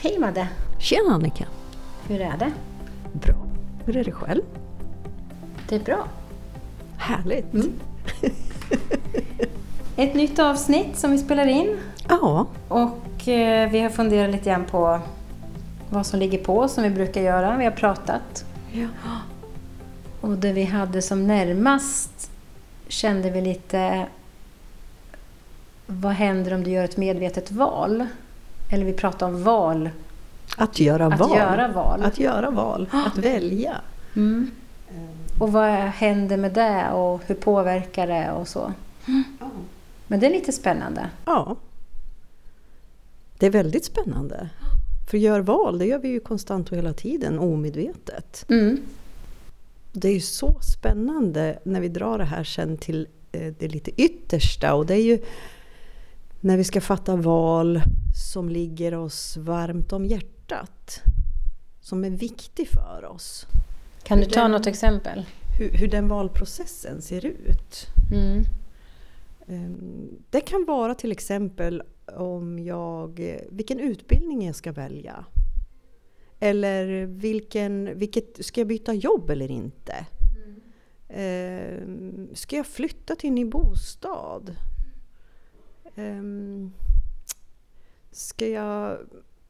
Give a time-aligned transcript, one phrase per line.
[0.00, 0.48] Hej Madde!
[0.78, 1.44] Tjena Annika!
[2.08, 2.52] Hur är det?
[3.12, 3.34] Bra.
[3.84, 4.42] Hur är det själv?
[5.68, 6.08] Det är bra.
[6.96, 7.52] Härligt!
[7.52, 7.72] Mm.
[9.96, 14.64] Ett nytt avsnitt som vi spelar in Ja, och eh, vi har funderat lite grann
[14.64, 15.00] på
[15.90, 17.56] vad som ligger på som vi brukar göra.
[17.56, 18.88] Vi har pratat ja.
[20.20, 22.30] och det vi hade som närmast
[22.88, 24.06] kände vi lite
[25.86, 28.06] vad händer om du gör ett medvetet val?
[28.70, 29.90] Eller vi pratar om val.
[30.56, 31.36] Att göra Att val.
[31.36, 32.02] göra val.
[32.02, 32.88] Att göra val.
[32.92, 33.80] Att välja.
[34.16, 34.50] Mm.
[35.38, 38.72] Och vad händer med det och hur påverkar det och så.
[40.06, 41.10] Men det är lite spännande.
[41.24, 41.56] Ja.
[43.38, 44.48] Det är väldigt spännande.
[45.10, 48.44] För gör val, det gör vi ju konstant och hela tiden, omedvetet.
[48.48, 48.80] Mm.
[49.92, 54.00] Det är ju så spännande när vi drar det här sen till eh, det lite
[54.02, 54.74] yttersta.
[54.74, 55.18] Och det är ju
[56.40, 57.80] när vi ska fatta val
[58.32, 61.00] som ligger oss varmt om hjärtat.
[61.80, 63.46] Som är viktig för oss.
[64.02, 65.24] Kan du Hur ta den- något exempel?
[65.58, 67.86] Hur, hur den valprocessen ser ut.
[68.12, 68.42] Mm.
[69.46, 71.82] Ehm, Det kan vara till exempel
[72.16, 73.20] om jag,
[73.50, 75.24] vilken utbildning jag ska välja.
[76.40, 80.06] Eller vilken, vilket, ska jag byta jobb eller inte?
[81.08, 84.54] Ehm, Ska jag flytta till en ny bostad?
[85.98, 86.72] Ehm,
[88.10, 88.98] Ska jag,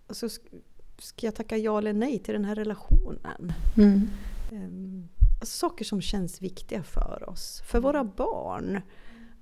[0.06, 0.60] alltså, sk-
[0.98, 3.52] ska jag tacka ja eller nej till den här relationen?
[3.76, 4.08] Mm.
[4.52, 5.08] Ehm,
[5.40, 7.62] Alltså saker som känns viktiga för oss.
[7.66, 8.80] För våra barn.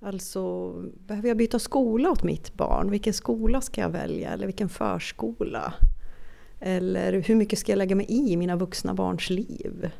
[0.00, 0.72] Alltså,
[1.06, 2.90] behöver jag byta skola åt mitt barn?
[2.90, 4.30] Vilken skola ska jag välja?
[4.30, 5.74] Eller vilken förskola?
[6.60, 9.90] Eller hur mycket ska jag lägga mig i mina vuxna barns liv?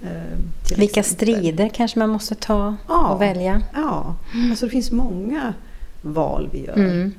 [0.00, 0.38] Ehm,
[0.78, 1.04] Vilka exempel.
[1.34, 3.14] strider kanske man måste ta Ja.
[3.14, 3.62] och välja?
[3.74, 4.16] Ja,
[4.50, 5.54] alltså det finns många
[6.02, 6.76] val vi gör.
[6.76, 7.14] Mm.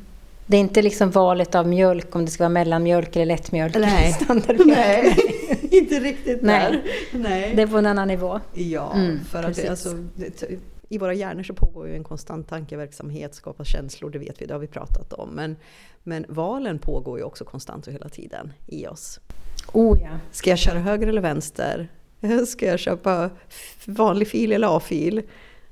[0.45, 3.75] Det är inte liksom valet av mjölk, om det ska vara mellanmjölk eller lättmjölk.
[3.75, 4.15] Nej.
[4.65, 5.15] Nej,
[5.71, 6.71] inte riktigt Nej.
[6.71, 6.81] där.
[7.19, 7.53] Nej.
[7.55, 8.39] Det är på en annan nivå.
[8.53, 10.43] Ja, Mm, för att det, alltså, det,
[10.89, 14.53] i våra hjärnor så pågår ju en konstant tankeverksamhet, skapar känslor, det vet vi, det
[14.53, 15.29] har vi pratat om.
[15.29, 15.55] Men,
[16.03, 19.19] men valen pågår ju också konstant och hela tiden i oss.
[19.73, 20.09] Oh ja.
[20.31, 21.87] Ska jag köra höger eller vänster?
[22.47, 23.29] Ska jag köpa
[23.85, 25.21] vanlig fil eller A-fil?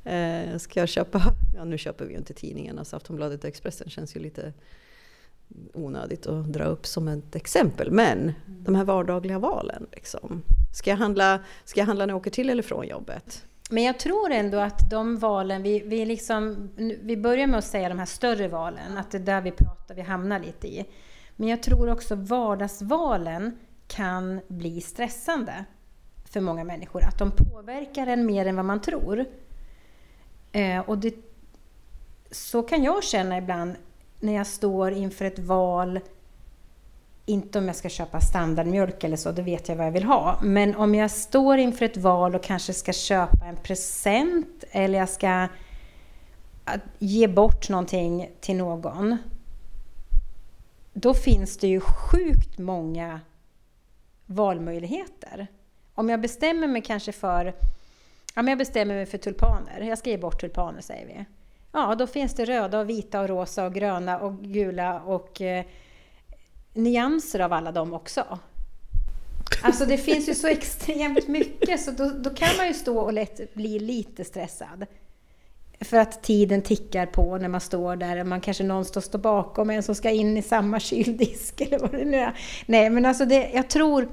[0.07, 1.21] Eh, Ska jag köpa,
[1.55, 4.53] ja nu köper vi ju inte tidningarna så Aftonbladet och Expressen känns ju lite
[5.73, 7.91] onödigt att dra upp som ett exempel.
[7.91, 10.41] Men de här vardagliga valen liksom.
[10.73, 13.45] Ska jag handla, ska jag handla när jag åker till eller från jobbet?
[13.69, 16.69] Men jag tror ändå att de valen, vi, vi, liksom,
[17.01, 19.95] vi börjar med att säga de här större valen, att det är där vi pratar,
[19.95, 20.85] vi hamnar lite i.
[21.35, 23.57] Men jag tror också vardagsvalen
[23.87, 25.65] kan bli stressande
[26.25, 27.03] för många människor.
[27.03, 29.25] Att de påverkar en mer än vad man tror.
[30.51, 31.15] Eh, och det,
[32.31, 33.75] så kan jag känna ibland
[34.19, 35.99] när jag står inför ett val
[37.25, 40.39] inte om jag ska köpa standardmjölk eller så, det vet jag vad jag vill ha.
[40.41, 45.09] Men om jag står inför ett val och kanske ska köpa en present eller jag
[45.09, 45.47] ska
[46.99, 49.17] ge bort någonting till någon.
[50.93, 53.19] Då finns det ju sjukt många
[54.25, 55.47] valmöjligheter.
[55.95, 57.53] Om jag bestämmer mig kanske för
[58.37, 59.81] Ja, men jag bestämmer mig för tulpaner.
[59.81, 61.25] Jag ska ge bort tulpaner, säger vi.
[61.71, 65.65] Ja, då finns det röda, och vita, och rosa, och gröna och gula och eh,
[66.73, 68.39] nyanser av alla dem också.
[69.63, 73.13] Alltså det finns ju så extremt mycket så då, då kan man ju stå och
[73.13, 74.85] lätt bli lite stressad.
[75.79, 79.19] För att tiden tickar på när man står där och man kanske någon står, står
[79.19, 82.39] bakom en som ska in i samma kyldisk eller vad det nu är.
[82.65, 84.09] Nej men alltså det, jag tror...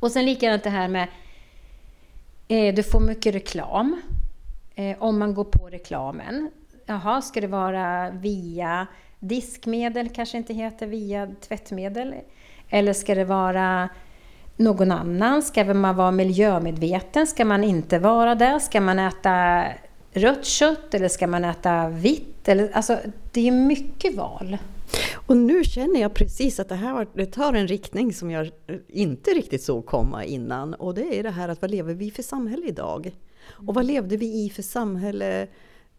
[0.00, 1.08] Och sen likadant det här med
[2.50, 4.02] Eh, du får mycket reklam.
[4.74, 6.50] Eh, om man går på reklamen.
[6.86, 8.86] Jaha, ska det vara via
[9.18, 12.14] diskmedel kanske inte heter via tvättmedel?
[12.68, 13.88] Eller ska det vara
[14.56, 15.42] någon annan?
[15.42, 17.26] Ska man vara miljömedveten?
[17.26, 18.60] Ska man inte vara det?
[18.60, 19.64] Ska man äta
[20.12, 22.48] rött kött eller ska man äta vitt?
[22.48, 22.98] Eller, alltså,
[23.32, 24.58] det är mycket val.
[25.26, 28.50] Och nu känner jag precis att det här det tar en riktning som jag
[28.88, 30.74] inte riktigt såg komma innan.
[30.74, 33.16] Och det är det här att vad lever vi för samhälle idag?
[33.66, 35.46] Och vad levde vi i för samhälle?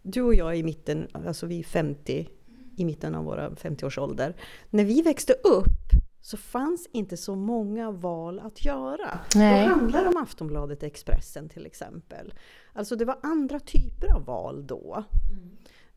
[0.01, 2.29] Du och jag i mitten, alltså vi är 50,
[2.77, 4.35] i mitten av våra 50-årsålder.
[4.69, 5.91] När vi växte upp
[6.21, 9.19] så fanns inte så många val att göra.
[9.35, 9.63] Nej.
[9.63, 12.33] Det handlar om Aftonbladet Expressen till exempel.
[12.73, 15.03] Alltså det var andra typer av val då.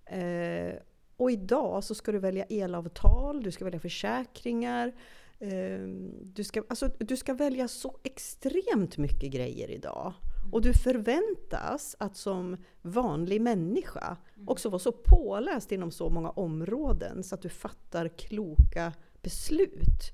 [0.07, 0.75] Eh,
[1.17, 4.93] och idag så ska du välja elavtal, du ska välja försäkringar.
[5.39, 5.79] Eh,
[6.23, 10.13] du, ska, alltså, du ska välja så extremt mycket grejer idag.
[10.53, 14.17] Och du förväntas att som vanlig människa
[14.47, 20.13] också vara så påläst inom så många områden så att du fattar kloka beslut.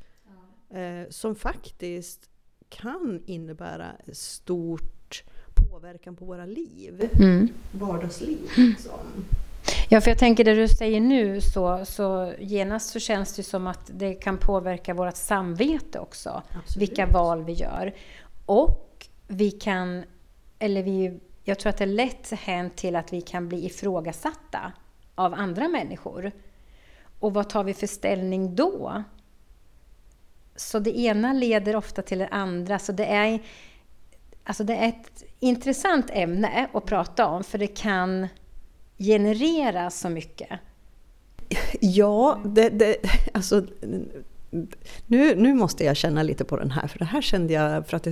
[0.70, 2.31] eh, som faktiskt
[2.69, 5.25] kan innebära stort
[5.55, 7.11] påverkan på våra liv.
[7.12, 7.49] Mm.
[7.73, 8.50] Vardagsliv.
[8.56, 9.00] Liksom.
[9.92, 13.66] Ja, för jag tänker det du säger nu så, så genast så känns det som
[13.66, 16.42] att det kan påverka vårt samvete också.
[16.48, 16.76] Absolut.
[16.76, 17.94] Vilka val vi gör.
[18.46, 20.04] Och vi kan,
[20.58, 24.72] eller vi, jag tror att det är lätt hänt till att vi kan bli ifrågasatta
[25.14, 26.32] av andra människor.
[27.20, 29.02] Och vad tar vi för ställning då?
[30.56, 32.78] Så det ena leder ofta till det andra.
[32.78, 33.42] Så det är,
[34.44, 38.28] alltså det är ett intressant ämne att prata om, för det kan
[39.00, 40.49] generera så mycket.
[41.81, 42.97] Ja, det, det,
[43.35, 43.67] alltså,
[45.06, 47.97] nu, nu måste jag känna lite på den här, för det här kände jag för
[47.97, 48.06] att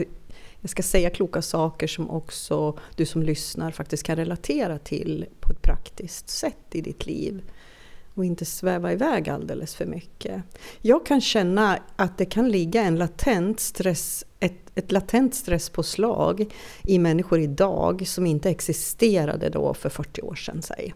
[0.61, 5.53] jag ska säga kloka saker som också du som lyssnar faktiskt kan relatera till på
[5.53, 7.43] ett praktiskt sätt i ditt liv.
[8.15, 10.43] Och inte sväva iväg alldeles för mycket.
[10.83, 14.25] Jag kan känna att det kan ligga en latent stress,
[14.79, 16.47] ett, latent stresspåslag
[16.85, 20.63] i människor idag som inte existerade då för 40 år sedan.
[20.63, 20.95] Säg.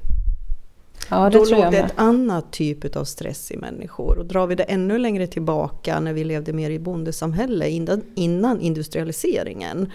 [1.11, 4.19] Ja, det Då tror låg jag det ett annat typ av stress i människor.
[4.19, 8.61] Och drar vi det ännu längre tillbaka när vi levde mer i bondesamhälle innan, innan
[8.61, 9.93] industrialiseringen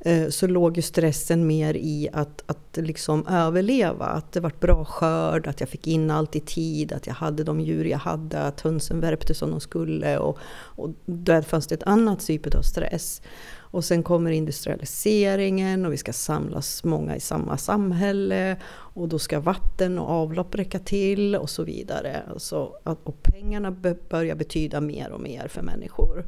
[0.00, 4.06] Eh, så låg ju stressen mer i att, att liksom överleva.
[4.06, 7.44] Att det var bra skörd, att jag fick in allt i tid, att jag hade
[7.44, 10.18] de djur jag hade, att hönsen värpte som de skulle.
[10.18, 13.22] Och, och där fanns det ett annat typ av stress.
[13.70, 18.56] Och sen kommer industrialiseringen och vi ska samlas många i samma samhälle.
[18.70, 22.22] Och då ska vatten och avlopp räcka till och så vidare.
[22.30, 23.70] Alltså, och pengarna
[24.10, 26.24] börjar betyda mer och mer för människor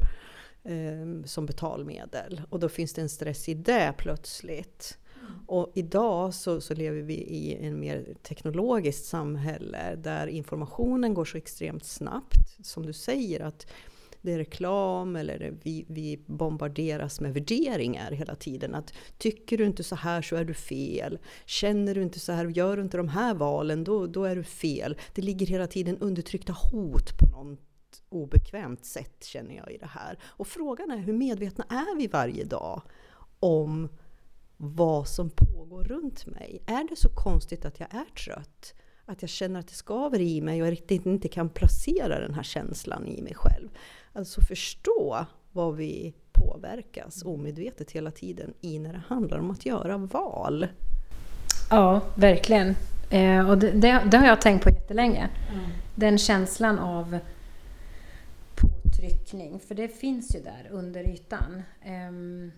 [0.65, 2.43] eh, som betalmedel.
[2.51, 4.99] Och då finns det en stress i det plötsligt.
[5.47, 11.39] Och idag så, så lever vi i en mer teknologiskt samhälle där informationen går så
[11.39, 12.67] extremt snabbt.
[12.67, 13.67] Som du säger att
[14.23, 18.75] det är reklam eller vi, vi bombarderas med värderingar hela tiden.
[18.75, 21.19] Att tycker du inte så här så är du fel.
[21.47, 24.45] Känner du inte så här, gör du inte de här valen då, då är du
[24.45, 24.97] fel.
[25.15, 27.57] Det ligger hela tiden undertryckta hot på
[28.09, 30.19] obekvämt sätt känner jag i det här.
[30.25, 32.83] Och frågan är hur medvetna är vi varje dag
[33.41, 33.89] om
[34.57, 36.63] vad som pågår runt mig?
[36.67, 38.75] Är det så konstigt att jag är trött?
[39.05, 42.35] Att jag känner att det skaver i mig och jag riktigt inte kan placera den
[42.35, 43.69] här känslan i mig själv.
[44.13, 49.99] Alltså förstå vad vi påverkas omedvetet hela tiden i när det handlar om att göra
[49.99, 50.67] val.
[51.71, 52.75] Ja, verkligen.
[53.11, 55.29] Eh, och det, det, det har jag tänkt på jättelänge.
[55.95, 57.19] Den känslan av
[59.01, 61.63] tryckning, för det finns ju där under ytan.
[61.87, 62.53] Um,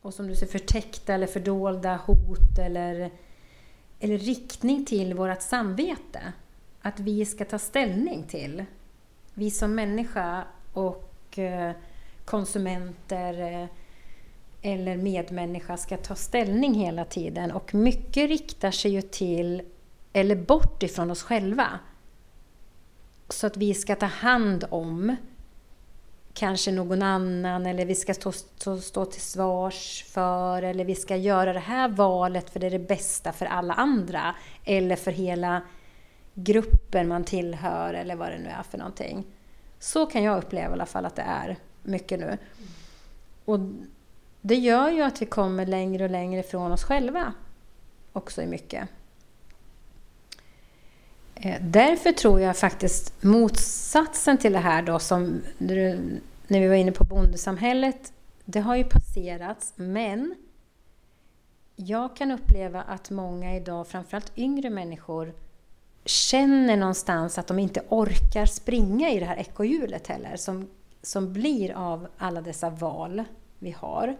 [0.00, 3.10] och som du säger, förtäckta eller fördolda hot eller,
[4.00, 6.32] eller riktning till vårt samvete.
[6.80, 8.64] Att vi ska ta ställning till.
[9.34, 11.72] Vi som människa och eh,
[12.24, 13.68] konsumenter eh,
[14.62, 17.50] eller medmänniska ska ta ställning hela tiden.
[17.50, 19.62] Och mycket riktar sig ju till,
[20.12, 21.78] eller bort ifrån oss själva.
[23.28, 25.16] Så att vi ska ta hand om
[26.34, 31.16] kanske någon annan eller vi ska stå, stå, stå till svars för eller vi ska
[31.16, 34.34] göra det här valet för det är det bästa för alla andra
[34.64, 35.62] eller för hela
[36.34, 39.24] gruppen man tillhör eller vad det nu är för någonting.
[39.78, 42.38] Så kan jag uppleva i alla fall att det är mycket nu.
[43.44, 43.58] Och
[44.40, 47.32] det gör ju att vi kommer längre och längre ifrån oss själva
[48.12, 48.88] också i mycket.
[51.34, 56.20] Eh, därför tror jag faktiskt motsatsen till det här då som du-
[56.54, 58.12] när vi var inne på bondesamhället,
[58.44, 60.34] det har ju passerats men
[61.76, 65.34] jag kan uppleva att många idag, framförallt yngre människor,
[66.04, 70.68] känner någonstans att de inte orkar springa i det här ekorrhjulet heller som,
[71.02, 73.24] som blir av alla dessa val
[73.58, 74.16] vi har.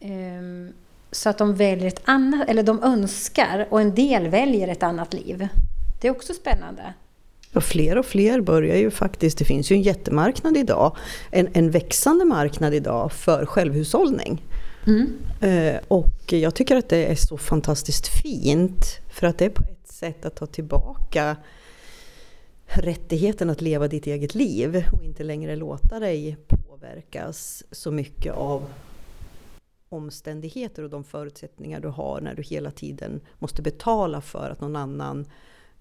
[0.00, 0.72] Um,
[1.10, 5.14] Så att de väljer ett annat, eller de önskar och en del väljer ett annat
[5.14, 5.48] liv.
[6.00, 6.94] Det är också spännande.
[7.54, 10.96] Och fler och fler börjar ju faktiskt, det finns ju en jättemarknad idag,
[11.30, 14.42] en, en växande marknad idag för självhushållning.
[15.40, 18.98] Eh, och jag tycker att det är så fantastiskt fint.
[19.10, 21.36] För att det är på ett sätt att ta tillbaka
[22.64, 28.64] rättigheten att leva ditt eget liv och inte längre låta dig påverkas så mycket av
[29.88, 34.76] omständigheter och de förutsättningar du har när du hela tiden måste betala för att någon
[34.76, 35.26] annan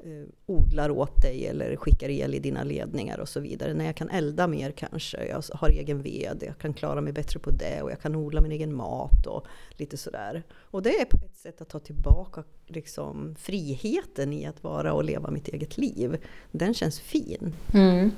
[0.03, 3.73] eh, odlar åt dig eller skickar el i dina ledningar och så vidare.
[3.73, 7.39] När jag kan elda mer kanske, jag har egen ved, jag kan klara mig bättre
[7.39, 9.45] på det och jag kan odla min egen mat och
[9.77, 10.43] lite sådär.
[10.59, 15.03] Och det är på ett sätt att ta tillbaka liksom, friheten i att vara och
[15.03, 16.17] leva mitt eget liv.
[16.51, 17.53] Den känns fin.
[17.73, 18.11] Mm.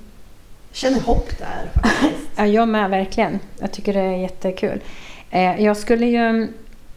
[0.72, 2.32] känner hopp där faktiskt.
[2.38, 3.40] Ja, jag med verkligen.
[3.60, 4.82] Jag tycker det är jättekul.
[5.30, 6.48] Eh, jag skulle ju...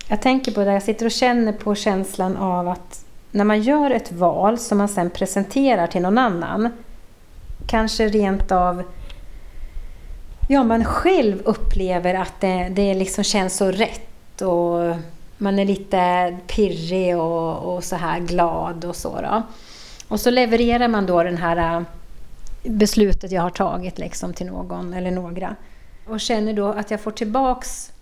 [0.09, 3.06] Jag tänker på det, jag sitter och känner på känslan av att
[3.37, 6.69] när man gör ett val som man sen presenterar till någon annan,
[7.67, 8.83] kanske rent av
[10.49, 14.97] ja, man själv upplever att det, det liksom känns så rätt och
[15.39, 19.21] man är lite pirrig och, och så här glad och så.
[19.21, 19.43] Då.
[20.09, 21.83] Och så levererar man då den här äh,
[22.63, 25.57] beslutet jag har tagit liksom till någon eller några.
[26.07, 27.93] Och känner då att jag får tillbaks...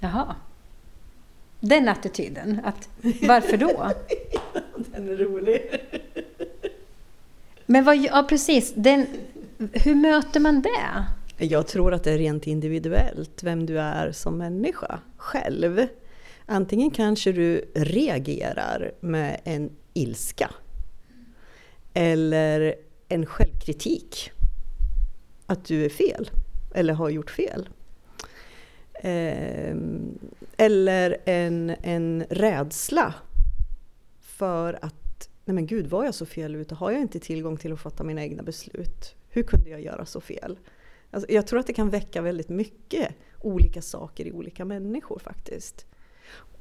[0.00, 0.34] Jaha.
[1.64, 2.60] Den attityden.
[2.64, 3.90] Att, varför då?
[4.76, 5.80] Den är rolig.
[7.66, 8.72] Men vad, ja precis.
[8.76, 9.06] Den,
[9.72, 11.04] hur möter man det?
[11.44, 15.86] Jag tror att det är rent individuellt, vem du är som människa själv.
[16.46, 20.50] Antingen kanske du reagerar med en ilska.
[21.94, 22.74] Eller
[23.08, 24.30] en självkritik.
[25.46, 26.30] Att du är fel,
[26.74, 27.68] eller har gjort fel.
[29.06, 30.18] Ehm,
[30.56, 33.14] eller en, en rädsla
[34.20, 36.74] för att, nej men gud var jag så fel ute?
[36.74, 39.14] Har jag inte tillgång till att fatta mina egna beslut?
[39.28, 40.58] Hur kunde jag göra så fel?
[41.10, 43.08] Alltså, jag tror att det kan väcka väldigt mycket
[43.40, 45.86] olika saker i olika människor faktiskt.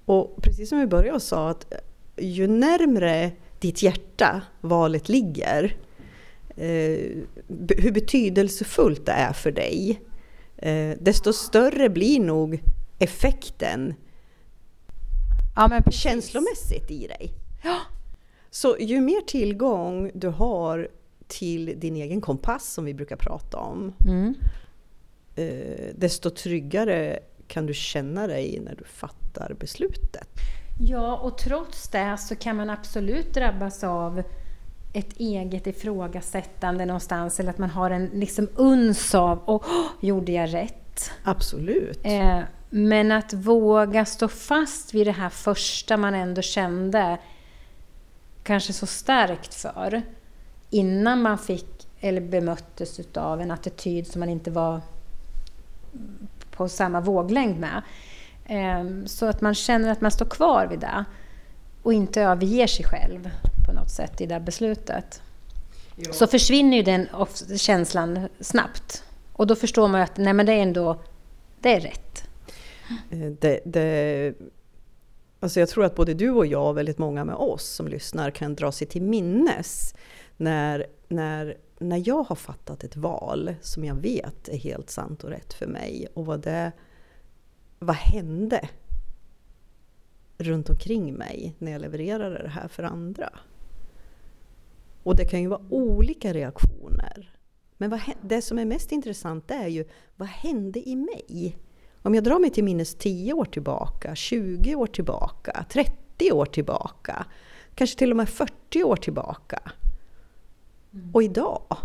[0.06, 1.80] Och precis som vi började och sa, att eh,
[2.18, 5.78] ju närmre ditt hjärta valet ligger,
[6.56, 7.24] eh,
[7.78, 10.02] hur betydelsefullt det är för dig,
[11.00, 12.60] desto större blir nog
[13.00, 13.94] effekten
[15.56, 17.34] ja, men känslomässigt i dig.
[17.64, 17.80] Ja.
[18.50, 20.88] Så ju mer tillgång du har
[21.28, 24.36] till din egen kompass som vi brukar prata om, Mm.
[25.36, 30.28] eh, desto tryggare kan du känna dig när du fattar beslutet.
[30.80, 34.24] Ja, och trots det så kan man absolut drabbas av
[34.94, 39.66] ett eget ifrågasättande någonstans eller att man har en liksom uns av oh,
[40.00, 41.12] gjorde jag rätt?
[41.24, 42.00] Absolut.
[42.04, 47.18] Eh, men att våga stå fast vid det här första man ändå kände
[48.44, 50.02] kanske så starkt för
[50.70, 54.82] innan man fick eller bemöttes av en attityd som man inte var
[56.52, 57.82] på samma våglängd med.
[58.46, 61.06] Eh, så att man känner att man står kvar vid det
[61.84, 63.30] och inte överger sig själv
[63.66, 65.22] på något sätt i det beslutet.
[65.96, 66.14] Ja.
[66.14, 67.08] Så försvinner ju den
[67.58, 69.04] känslan snabbt.
[69.34, 71.00] Och då förstår man att nej, men det är ändå
[71.62, 72.24] det är rätt.
[73.40, 74.34] Det, det,
[75.40, 78.32] alltså jag tror att både du och jag och väldigt många med oss som lyssnar
[78.32, 79.96] kan dra sig till minnes
[80.38, 85.30] när, när, när jag har fattat ett val som jag vet är helt sant och
[85.30, 86.72] rätt för mig och vad det
[87.80, 88.70] vad hände
[90.38, 93.30] runt omkring mig när jag levererade det här för andra?
[95.04, 97.38] Och det kan ju vara olika reaktioner.
[97.78, 101.58] Men vad, det som är mest intressant är ju, vad hände i mig?
[102.02, 107.26] Om jag drar mig till minnes 10 år tillbaka, 20 år tillbaka, 30 år tillbaka,
[107.76, 109.72] kanske till och med 40 år tillbaka.
[110.94, 111.16] Mm.
[111.16, 111.78] Och idag.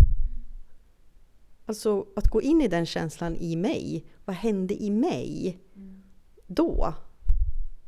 [1.66, 4.04] Alltså att gå in i den känslan i mig.
[4.24, 6.02] Vad hände i mig mm.
[6.46, 6.94] då?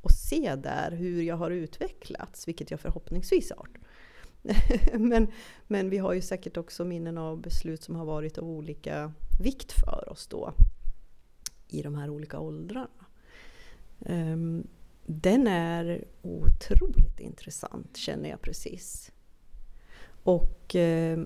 [0.02, 3.68] Och se där hur jag har utvecklats, vilket jag förhoppningsvis har.
[4.92, 5.26] men,
[5.66, 9.72] men vi har ju säkert också minnen av beslut som har varit av olika vikt
[9.72, 10.52] för oss då.
[11.68, 12.88] I de här olika åldrarna.
[13.98, 14.66] Um,
[15.06, 19.12] den är otroligt intressant känner jag precis.
[20.22, 21.20] Och eh,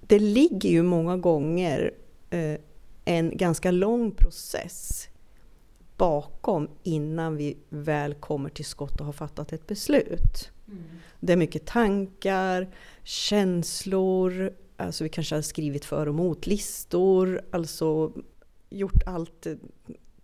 [0.00, 1.94] det ligger ju många gånger
[2.30, 2.58] eh,
[3.04, 5.08] en ganska lång process
[5.96, 10.50] bakom innan vi väl kommer till skott och har fattat ett beslut.
[10.72, 10.84] Mm.
[11.20, 12.68] Det är mycket tankar,
[13.02, 18.12] känslor, alltså vi kanske har skrivit för och motlistor, alltså
[18.70, 19.46] gjort allt,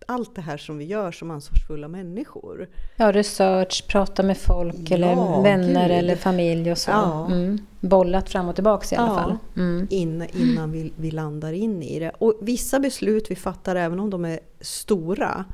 [0.05, 2.69] allt det här som vi gör som ansvarsfulla människor.
[2.95, 5.97] Ja, research, prata med folk ja, eller vänner Gud.
[5.97, 6.91] eller familj och så.
[6.91, 7.25] Ja.
[7.25, 7.59] Mm.
[7.79, 9.37] Bollat fram och tillbaka i alla ja, fall.
[9.55, 9.87] Mm.
[9.89, 12.09] In, innan vi, vi landar in i det.
[12.09, 15.45] Och vissa beslut vi fattar, även om de är stora,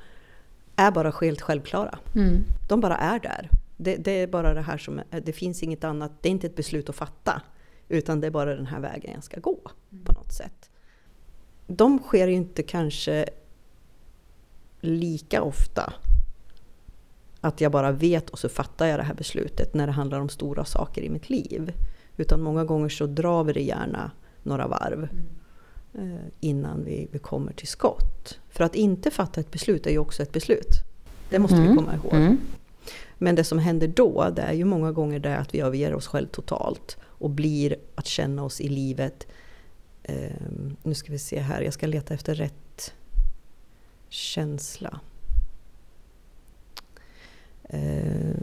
[0.75, 1.97] är bara helt självklara.
[2.15, 2.43] Mm.
[2.69, 3.49] De bara är där.
[3.77, 6.55] Det, det, är bara det här som, det finns inget annat, det är inte ett
[6.55, 7.41] beslut att fatta.
[7.87, 9.59] Utan det är bara den här vägen jag ska gå
[10.03, 10.69] på något sätt.
[11.67, 13.25] De sker ju inte kanske
[14.81, 15.93] lika ofta
[17.41, 20.29] att jag bara vet och så fattar jag det här beslutet när det handlar om
[20.29, 21.73] stora saker i mitt liv.
[22.17, 24.11] Utan många gånger så drar vi det gärna
[24.43, 25.07] några varv
[25.93, 26.17] mm.
[26.39, 28.39] innan vi, vi kommer till skott.
[28.49, 30.71] För att inte fatta ett beslut är ju också ett beslut.
[31.29, 31.69] Det måste mm.
[31.69, 32.13] vi komma ihåg.
[32.13, 32.37] Mm.
[33.17, 36.07] Men det som händer då, det är ju många gånger det att vi överger oss
[36.07, 39.27] själv totalt och blir att känna oss i livet
[40.07, 40.35] Eh,
[40.83, 42.93] nu ska vi se här, jag ska leta efter rätt
[44.09, 44.99] känsla.
[47.73, 48.35] Uh,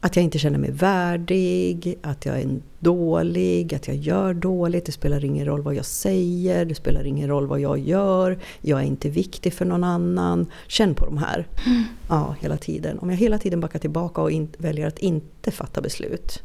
[0.00, 4.86] att jag inte känner mig värdig, att jag är dålig, att jag gör dåligt.
[4.86, 8.38] Det spelar ingen roll vad jag säger, det spelar ingen roll vad jag gör.
[8.60, 10.46] Jag är inte viktig för någon annan.
[10.68, 11.46] Känn på de här.
[11.66, 11.82] Mm.
[12.08, 12.98] Ja, hela tiden.
[12.98, 16.42] Om jag hela tiden backar tillbaka och in, väljer att inte fatta beslut.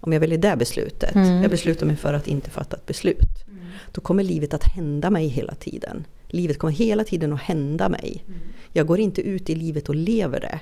[0.00, 1.42] Om jag väljer det beslutet, mm.
[1.42, 3.48] jag beslutar mig för att inte fatta ett beslut.
[3.48, 3.64] Mm.
[3.92, 6.04] Då kommer livet att hända mig hela tiden.
[6.28, 8.24] Livet kommer hela tiden att hända mig.
[8.26, 8.40] Mm.
[8.72, 10.60] Jag går inte ut i livet och lever det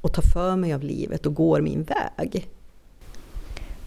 [0.00, 2.48] och tar för mig av livet och går min väg.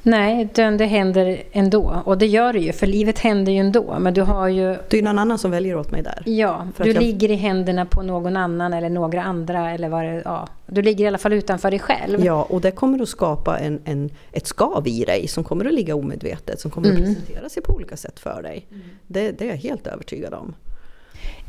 [0.05, 2.01] Nej, det händer ändå.
[2.05, 3.99] Och det gör det ju, för livet händer ju ändå.
[3.99, 4.65] Men du har ju...
[4.65, 6.23] Det är ju någon annan som väljer åt mig där.
[6.25, 7.03] Ja, du jag...
[7.03, 9.71] ligger i händerna på någon annan eller några andra.
[9.71, 10.47] Eller vad det, ja.
[10.65, 12.25] Du ligger i alla fall utanför dig själv.
[12.25, 15.73] Ja, och det kommer att skapa en, en, ett skav i dig som kommer att
[15.73, 16.59] ligga omedvetet.
[16.59, 17.01] Som kommer mm.
[17.01, 18.65] att presentera sig på olika sätt för dig.
[18.71, 18.83] Mm.
[19.07, 20.55] Det, det är jag helt övertygad om.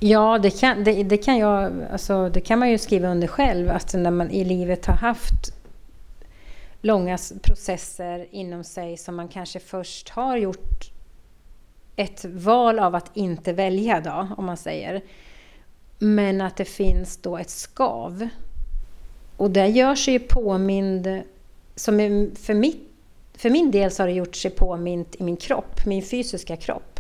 [0.00, 3.70] Ja, det kan, det, det, kan jag, alltså, det kan man ju skriva under själv.
[3.70, 5.54] Att när man i livet har haft
[6.80, 10.90] långa processer inom sig som man kanske först har gjort
[11.96, 15.02] ett val av att inte välja då, om man säger.
[15.98, 18.28] Men att det finns då ett skav.
[19.36, 21.22] Och det gör sig ju påmind,
[21.74, 21.96] som
[22.36, 22.88] för, mitt,
[23.34, 26.93] för min del så har det gjort sig påmint i min kropp, min fysiska kropp.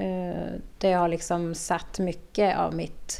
[0.00, 3.18] Eh, där jag har liksom satt mycket av mitt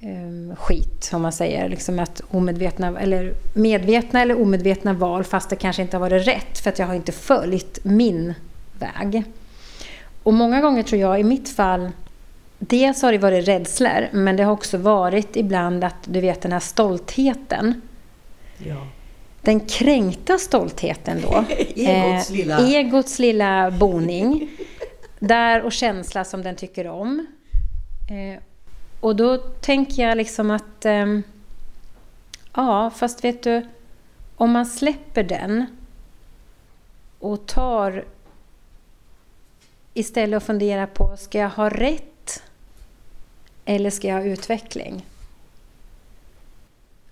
[0.00, 1.68] ehm, skit, om man säger.
[1.68, 6.58] Liksom att omedvetna, eller medvetna eller omedvetna val, fast det kanske inte har varit rätt,
[6.58, 8.34] för att jag har inte följt min
[8.78, 9.24] väg.
[10.22, 11.90] Och många gånger tror jag, i mitt fall,
[12.58, 16.52] dels har det varit rädslor, men det har också varit ibland att, du vet den
[16.52, 17.80] här stoltheten.
[18.58, 18.86] Ja
[19.46, 21.44] den kränkta stoltheten då.
[21.76, 22.58] egots, eh, lilla.
[22.58, 24.50] egots lilla boning.
[25.18, 27.26] Där och känsla som den tycker om.
[28.10, 28.42] Eh,
[29.00, 30.84] och då tänker jag liksom att...
[30.84, 31.18] Eh,
[32.54, 33.66] ja, fast vet du,
[34.36, 35.66] om man släpper den
[37.18, 38.04] och tar
[39.94, 42.42] istället och funderar på, ska jag ha rätt
[43.64, 45.04] eller ska jag ha utveckling?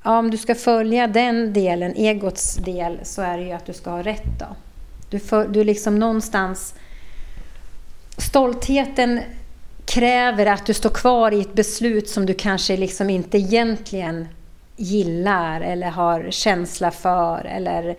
[0.06, 3.72] Ja, om du ska följa den delen, egots del, så är det ju att du
[3.72, 4.46] ska ha rätt då.
[5.10, 6.74] Du, för, du liksom någonstans...
[8.18, 9.20] Stoltheten
[9.86, 14.28] kräver att du står kvar i ett beslut som du kanske liksom inte egentligen
[14.76, 17.44] gillar eller har känsla för.
[17.44, 17.96] Eller,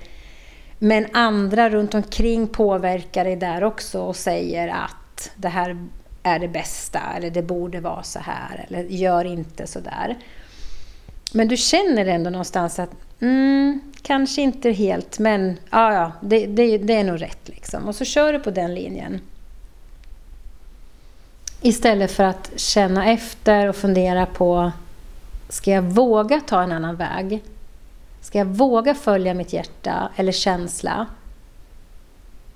[0.79, 5.87] men andra runt omkring påverkar dig där också och säger att det här
[6.23, 10.17] är det bästa eller det borde vara så här eller gör inte så där.
[11.33, 16.77] Men du känner ändå någonstans att mm, kanske inte helt, men ja, ja det, det,
[16.77, 17.49] det är nog rätt.
[17.49, 17.87] Liksom.
[17.87, 19.21] Och så kör du på den linjen.
[21.61, 24.71] Istället för att känna efter och fundera på
[25.49, 27.43] Ska jag våga ta en annan väg?
[28.21, 31.07] Ska jag våga följa mitt hjärta eller känsla?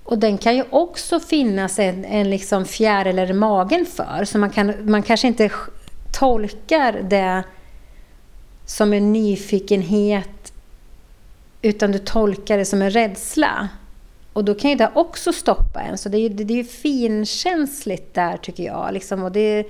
[0.04, 4.50] Och den kan ju också finnas en, en liksom fjäril i magen för, så man,
[4.50, 5.50] kan, man kanske inte
[6.12, 7.44] tolkar det
[8.70, 10.52] som en nyfikenhet
[11.62, 13.68] utan du tolkar det som en rädsla.
[14.32, 15.98] Och då kan ju det också stoppa en.
[15.98, 18.94] Så det är ju det är finkänsligt där tycker jag.
[18.94, 19.22] Liksom.
[19.22, 19.64] Och det, är,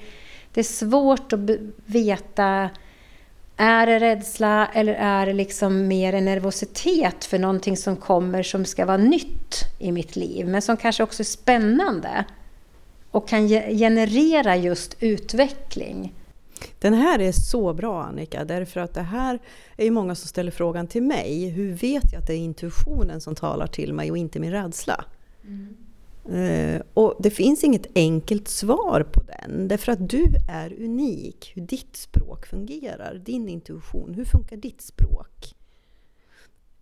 [0.55, 1.41] det är svårt att
[1.87, 2.71] veta
[3.57, 8.65] är det rädsla eller är det liksom mer en nervositet för någonting som kommer som
[8.65, 12.25] ska vara nytt i mitt liv, men som kanske också är spännande
[13.11, 16.13] och kan generera just utveckling.
[16.79, 19.38] Den här är så bra Annika, därför att det här
[19.77, 21.49] är ju många som ställer frågan till mig.
[21.49, 25.05] Hur vet jag att det är intuitionen som talar till mig och inte min rädsla?
[25.44, 25.77] Mm.
[26.29, 31.53] Uh, och det finns inget enkelt svar på den, därför att du är unik.
[31.55, 35.55] Hur ditt språk fungerar, din intuition, hur funkar ditt språk?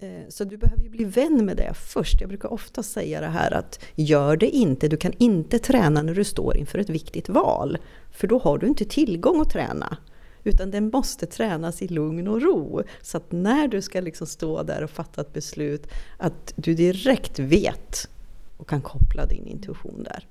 [0.00, 2.20] Eh, så du behöver ju bli vän med det först.
[2.20, 6.14] Jag brukar ofta säga det här att gör det inte, du kan inte träna när
[6.14, 7.78] du står inför ett viktigt val.
[8.10, 9.96] För då har du inte tillgång att träna.
[10.44, 12.82] Utan den måste tränas i lugn och ro.
[13.02, 17.38] Så att när du ska liksom stå där och fatta ett beslut, att du direkt
[17.38, 18.08] vet
[18.56, 20.26] och kan koppla din intuition där.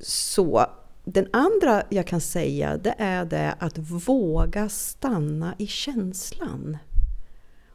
[0.00, 0.66] Så
[1.04, 6.78] den andra jag kan säga, det är det att våga stanna i känslan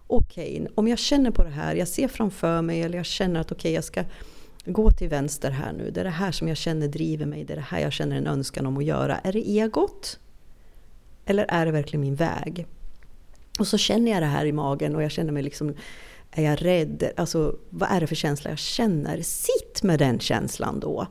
[0.10, 3.39] okej, okay, om jag känner på det här, jag ser framför mig eller jag känner
[3.39, 4.04] att okej, okay, jag ska
[4.65, 5.91] gå till vänster här nu.
[5.91, 8.15] Det är det här som jag känner driver mig, det är det här jag känner
[8.15, 9.17] en önskan om att göra.
[9.17, 10.19] Är det egot?
[11.26, 12.65] Eller är det verkligen min väg?
[13.60, 15.76] Och så känner jag det här i magen och jag känner mig liksom
[16.32, 17.12] Är jag rädd?
[17.17, 19.22] Alltså, vad är det för känsla jag känner?
[19.22, 21.08] Sitt med den känslan då.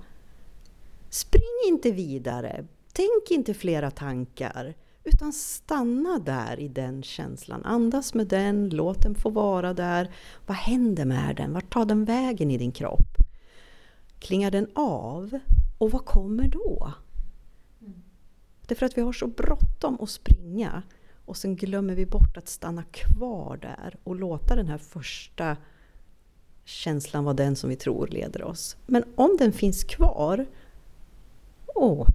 [1.10, 2.64] Spring inte vidare.
[2.92, 4.74] Tänk inte flera tankar.
[5.08, 7.64] Utan stanna där i den känslan.
[7.64, 10.10] Andas med den, låt den få vara där.
[10.46, 11.52] Vad händer med den?
[11.52, 13.16] Vart tar den vägen i din kropp?
[14.18, 15.38] Klingar den av?
[15.78, 16.92] Och vad kommer då?
[18.66, 20.82] Därför att vi har så bråttom att springa
[21.24, 25.56] och sen glömmer vi bort att stanna kvar där och låta den här första
[26.64, 28.76] känslan vara den som vi tror leder oss.
[28.86, 30.46] Men om den finns kvar,
[31.66, 32.08] åh,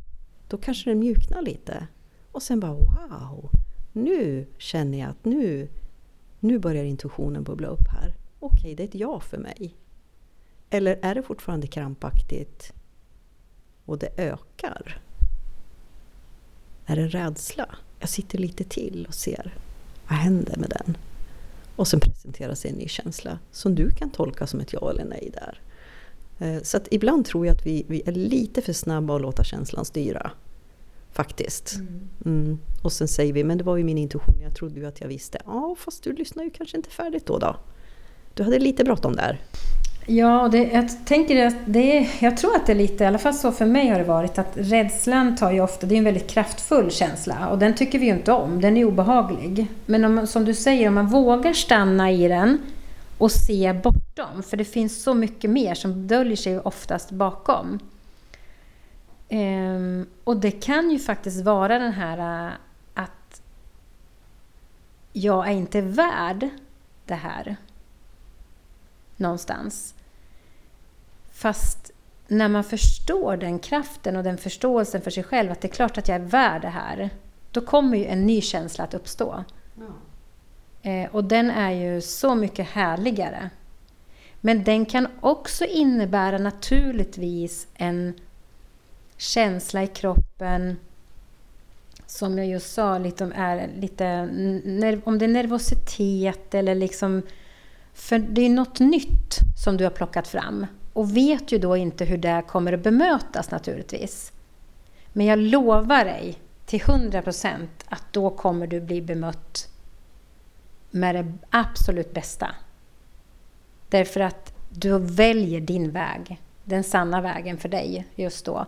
[0.47, 1.87] då kanske den mjuknar lite.
[2.33, 3.49] Och sen bara wow,
[3.91, 5.67] nu känner jag att nu,
[6.39, 8.15] nu börjar intuitionen bubbla upp här.
[8.39, 9.75] Okej, det är ett ja för mig.
[10.69, 12.73] Eller är det fortfarande krampaktigt
[13.85, 15.01] och det ökar?
[16.85, 17.75] Är det rädsla?
[17.99, 19.53] Jag sitter lite till och ser
[20.07, 20.97] vad händer med den?
[21.75, 25.05] Och sen presenterar sig en ny känsla som du kan tolka som ett ja eller
[25.05, 25.61] nej där.
[26.39, 29.43] Eh, så att ibland tror jag att vi, vi är lite för snabba att låta
[29.43, 30.31] känslan styra.
[31.13, 31.75] Faktiskt.
[31.75, 32.09] Mm.
[32.25, 32.59] Mm.
[32.81, 35.07] Och sen säger vi, men det var ju min intuition, jag trodde ju att jag
[35.07, 35.37] visste.
[35.45, 37.37] Ja, fast du lyssnar ju kanske inte färdigt då.
[37.37, 37.55] då.
[38.33, 39.41] Du hade lite bråttom där.
[40.05, 43.33] Ja, det, jag tänker att det jag tror att det är lite, i alla fall
[43.33, 46.27] så för mig har det varit, att rädslan tar ju ofta, det är en väldigt
[46.27, 49.67] kraftfull känsla och den tycker vi ju inte om, den är obehaglig.
[49.85, 52.57] Men om, som du säger, om man vågar stanna i den
[53.17, 57.79] och se bortom, för det finns så mycket mer som döljer sig oftast bakom.
[59.35, 62.53] Ehm, och det kan ju faktiskt vara den här äh,
[62.93, 63.41] att
[65.13, 66.49] jag är inte värd
[67.05, 67.55] det här
[69.17, 69.95] någonstans.
[71.31, 71.91] Fast
[72.27, 75.97] när man förstår den kraften och den förståelsen för sig själv, att det är klart
[75.97, 77.09] att jag är värd det här,
[77.51, 79.43] då kommer ju en ny känsla att uppstå.
[79.75, 80.91] Ja.
[80.91, 83.49] Eh, och den är ju så mycket härligare.
[84.41, 88.13] Men den kan också innebära naturligtvis en
[89.23, 90.77] känsla i kroppen
[92.05, 94.21] som jag just sa, lite är lite,
[95.05, 97.21] om det är nervositet eller liksom
[97.93, 102.05] för det är något nytt som du har plockat fram och vet ju då inte
[102.05, 104.31] hur det kommer att bemötas naturligtvis.
[105.13, 109.69] Men jag lovar dig till 100% att då kommer du bli bemött
[110.91, 112.55] med det absolut bästa.
[113.89, 118.65] Därför att du väljer din väg, den sanna vägen för dig just då.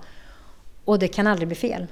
[0.85, 1.87] Och det kan aldrig bli fel.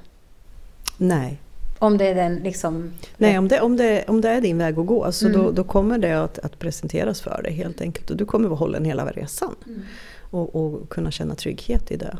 [0.98, 1.40] Nej,
[1.78, 2.92] om det är den liksom...
[3.16, 5.42] Nej, om det, om det, om det är din väg att gå så mm.
[5.42, 8.10] då, då, kommer det att, att, presenteras för dig helt enkelt.
[8.10, 9.54] Och du kommer vara hållen hela resan.
[9.66, 9.82] Mm.
[10.30, 12.16] Och, och, kunna känna trygghet i det.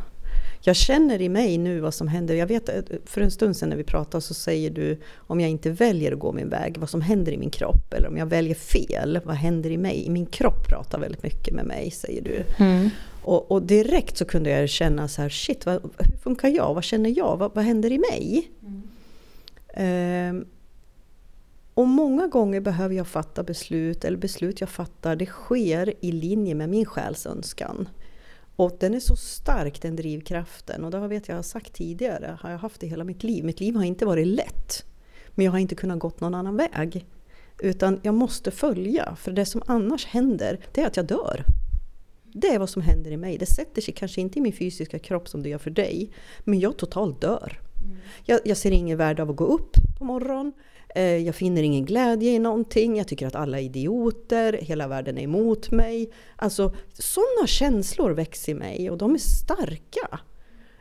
[0.61, 2.35] Jag känner i mig nu vad som händer.
[2.35, 2.71] Jag vet
[3.05, 6.19] för en stund sedan när vi pratade så säger du om jag inte väljer att
[6.19, 7.93] gå min väg, vad som händer i min kropp.
[7.93, 10.07] Eller om jag väljer fel, vad händer i mig?
[10.07, 12.65] I min kropp pratar väldigt mycket med mig, säger du.
[12.65, 12.91] Mm.
[13.25, 16.75] Och, och, direkt så kunde jag känna så här, shit, vad, hur funkar jag?
[16.75, 17.37] Vad känner jag?
[17.37, 18.51] Vad, vad händer i mig?
[18.63, 18.83] Mm.
[19.75, 20.47] Ehm,
[21.75, 26.55] och många gånger behöver jag fatta beslut, eller beslut jag fattar, det sker i linje
[26.55, 27.89] med min själs önskan.
[28.57, 30.85] Och den är så stark, den drivkraften.
[30.85, 33.45] Och det vet jag, jag har sagt tidigare, har jag haft det hela mitt liv.
[33.45, 34.85] Mitt liv har inte varit lätt.
[35.31, 37.07] Men jag har inte kunnat gått någon annan väg.
[37.59, 41.45] Utan jag måste följa, för det som annars händer, det är att jag dör.
[42.37, 43.39] Det är vad som händer i mig.
[43.39, 46.11] Det sätter sig kanske inte i min fysiska kropp som det gör för dig,
[46.45, 47.61] men jag totalt dör.
[48.25, 50.53] Jag, jag, ser ingen värde av att gå upp på morgonen.
[50.95, 52.97] Eh, jag finner ingen glädje i någonting.
[52.97, 54.53] Jag tycker att alla är idioter.
[54.53, 56.13] Hela världen är emot mig.
[56.37, 60.21] Alltså sådana känslor växer i mig och de är starka.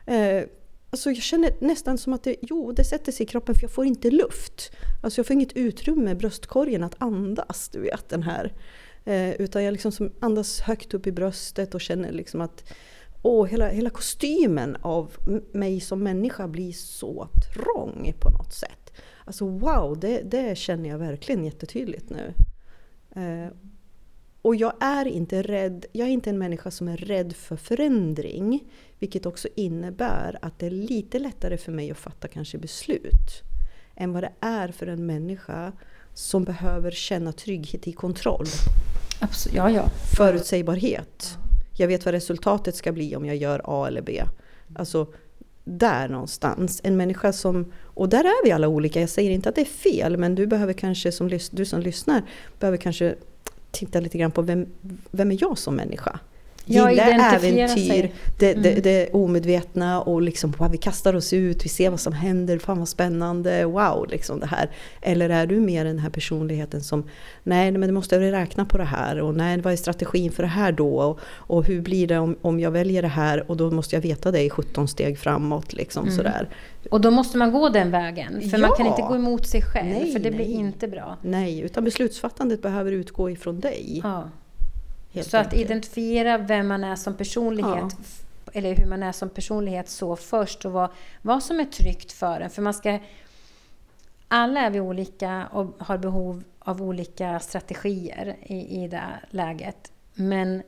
[0.06, 0.44] Eh,
[0.90, 3.72] alltså jag känner nästan som att det, jo, det sätter sig i kroppen för jag
[3.72, 4.72] får inte luft.
[5.04, 8.54] Alltså jag får inget utrymme i bröstkorgen att andas, du vet den här.
[9.06, 12.74] Eh, utan jag liksom andas högt upp i bröstet och känner liksom att
[13.22, 15.12] åh, hela, hela kostymen av
[15.52, 18.94] mig som människa blir så trång på något sätt.
[19.26, 22.34] Alltså wow, det, det känner jag verkligen jättetydligt nu.
[23.16, 23.52] Eh,
[24.42, 28.64] och jag är inte rädd, jag är inte en människa som är rädd för förändring.
[29.00, 33.44] Vilket också innebär att det är lite lättare för mig att fatta kanske beslut.
[33.96, 35.72] Än vad det är för en människa
[36.14, 38.46] som behöver känna trygghet i kontroll.
[39.24, 39.90] Absolut, ja, ja.
[40.18, 41.38] Förutsägbarhet.
[41.78, 44.24] Jag vet vad resultatet ska bli om jag gör A eller B.
[44.76, 45.08] Alltså
[45.64, 46.82] där någonstans.
[46.84, 49.66] En människa som, och där är vi alla olika, jag säger inte att det är
[49.66, 52.22] fel, men du behöver kanske som, du som lyssnar,
[52.60, 53.16] behöver kanske
[53.72, 54.66] titta lite grann på vem,
[55.12, 56.20] vem är jag som människa?
[56.66, 58.14] Ja, gilla identifiera äventyr, sig.
[58.40, 58.82] det, det, Mm.
[58.84, 62.80] det omedvetna och liksom bara, vi kastar oss ut, vi ser vad som händer, fan
[62.80, 64.70] vad spännande, wow liksom det här.
[65.02, 67.04] Eller är du mer den här personligheten som,
[67.44, 70.50] nej men det måste räkna på det här och nej vad är strategin för det
[70.50, 73.72] här då och, och hur blir det om, om jag väljer det här och då
[73.72, 76.16] måste jag veta det i 17 steg framåt liksom Mm.
[76.18, 76.50] sådär.
[76.92, 78.50] Och då måste man gå den vägen.
[78.52, 78.92] För man kan Ja.
[78.92, 80.54] inte gå emot sig själv, Nej, för det blir nej.
[80.54, 81.18] inte bra.
[81.22, 84.00] Nej, utan beslutsfattandet behöver utgå ifrån dig.
[84.04, 84.30] Ja.
[85.14, 85.62] Helt Så att enkelt.
[85.62, 88.22] identifiera vem man är som personlighet, f-
[88.54, 90.90] eller hur man är som personlighet så först och vad,
[91.22, 92.50] vad som är tryggt för en.
[92.50, 93.00] För man ska...
[94.28, 99.92] Alla är vi olika och har behov av olika strategier i, i det läget.
[100.14, 100.64] Men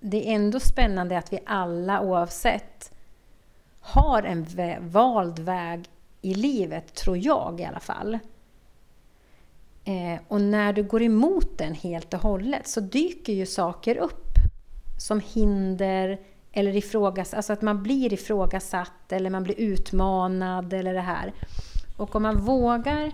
[0.00, 2.92] det är ändå spännande att vi alla oavsett
[3.80, 5.84] har en vä- vald väg
[6.22, 8.18] i livet, tror jag i alla fall.
[9.84, 14.28] Eh, och när du går emot den helt och hållet så dyker ju saker upp
[14.98, 16.18] som hinder
[16.52, 21.32] eller ifrågas, alltså att man blir ifrågasatt eller man blir utmanad eller det här.
[21.96, 23.12] Och om man vågar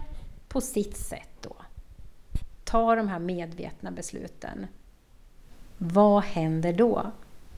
[0.48, 1.56] på sitt sätt då
[2.64, 4.66] ta de här medvetna besluten,
[5.78, 7.10] vad händer då?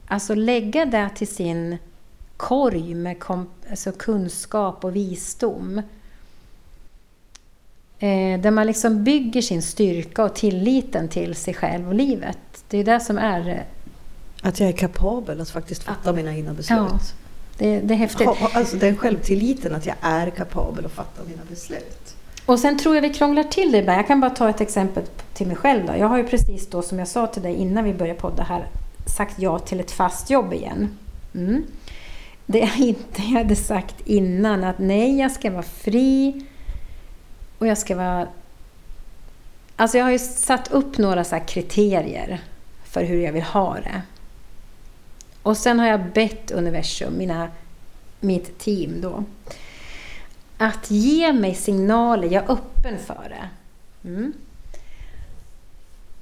[0.06, 1.76] Alltså lägga det till sin
[2.36, 3.24] korg med
[3.70, 5.82] alltså kunskap och visdom.
[7.98, 12.38] Eh, där man liksom bygger sin styrka och tilliten till sig själv och livet.
[12.68, 16.54] Det är det som är, eh, Att jag är kapabel att faktiskt fatta mina egna
[16.54, 16.78] beslut.
[16.78, 16.98] Ja,
[17.58, 18.26] det, det är häftigt.
[18.26, 22.16] Ha, alltså den självtilliten att jag är kapabel att fatta mina beslut.
[22.46, 23.98] Och sen tror jag vi krånglar till det ibland.
[23.98, 25.02] Jag kan bara ta ett exempel
[25.34, 25.86] till mig själv.
[25.86, 25.92] Då.
[25.98, 28.66] Jag har ju precis då, som jag sa till dig innan vi började podda här,
[29.16, 30.88] sagt ja till ett fast jobb igen.
[31.34, 31.64] Mm.
[32.46, 36.44] Det jag inte hade sagt innan, att nej, jag ska vara fri
[37.58, 38.28] och jag ska vara...
[39.76, 42.40] Alltså jag har ju satt upp några så här kriterier
[42.84, 44.02] för hur jag vill ha det.
[45.42, 47.48] Och sen har jag bett universum, mina,
[48.20, 49.24] mitt team då,
[50.58, 53.48] att ge mig signaler, jag är öppen för det.
[54.08, 54.32] Mm.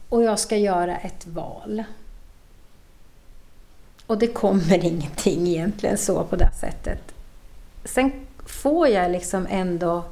[0.08, 1.84] Och jag ska göra ett val.
[4.06, 7.14] Och det kommer ingenting egentligen så på det sättet.
[7.84, 8.12] Sen
[8.46, 10.04] får jag liksom ändå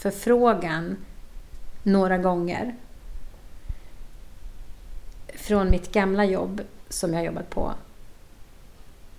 [0.00, 0.96] förfrågan
[1.82, 2.74] några gånger
[5.34, 7.74] från mitt gamla jobb som jag jobbat på.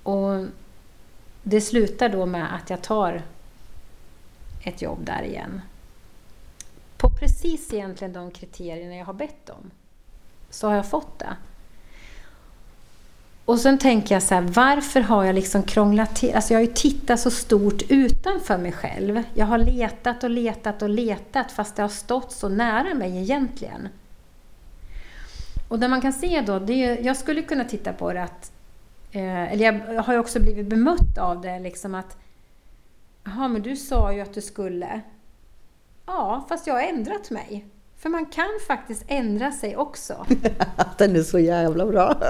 [0.04, 0.46] Och
[1.44, 3.22] det slutar då med att jag tar
[4.64, 5.62] ett jobb där igen.
[6.98, 9.72] På precis egentligen de kriterierna jag har bett om.
[10.50, 11.36] Så har jag fått det.
[13.46, 16.36] Och sen tänker jag så här, varför har jag liksom krånglat till?
[16.36, 19.24] Alltså jag har ju tittat så stort utanför mig själv.
[19.34, 23.88] Jag har letat och letat och letat fast det har stått så nära mig egentligen.
[25.68, 28.52] Och det man kan se då, det är, jag skulle kunna titta på det att,
[29.12, 32.18] eh, eller jag har ju också blivit bemött av det liksom att
[33.24, 35.02] Jaha, men du sa ju att du skulle.
[36.06, 37.66] Ja, fast jag har ändrat mig.
[37.98, 40.26] För man kan faktiskt ändra sig också.
[40.98, 42.22] Den är så jävla bra.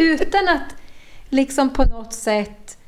[0.00, 0.76] Utan att
[1.28, 2.78] liksom på något sätt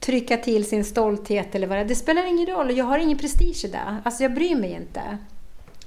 [0.00, 1.84] trycka till sin stolthet eller vad det är.
[1.84, 4.00] Det spelar ingen roll, jag har ingen prestige i det.
[4.04, 5.18] Alltså jag bryr mig inte.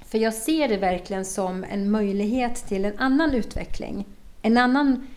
[0.05, 4.05] För jag ser det verkligen som en möjlighet till en annan utveckling.
[4.41, 5.07] En annan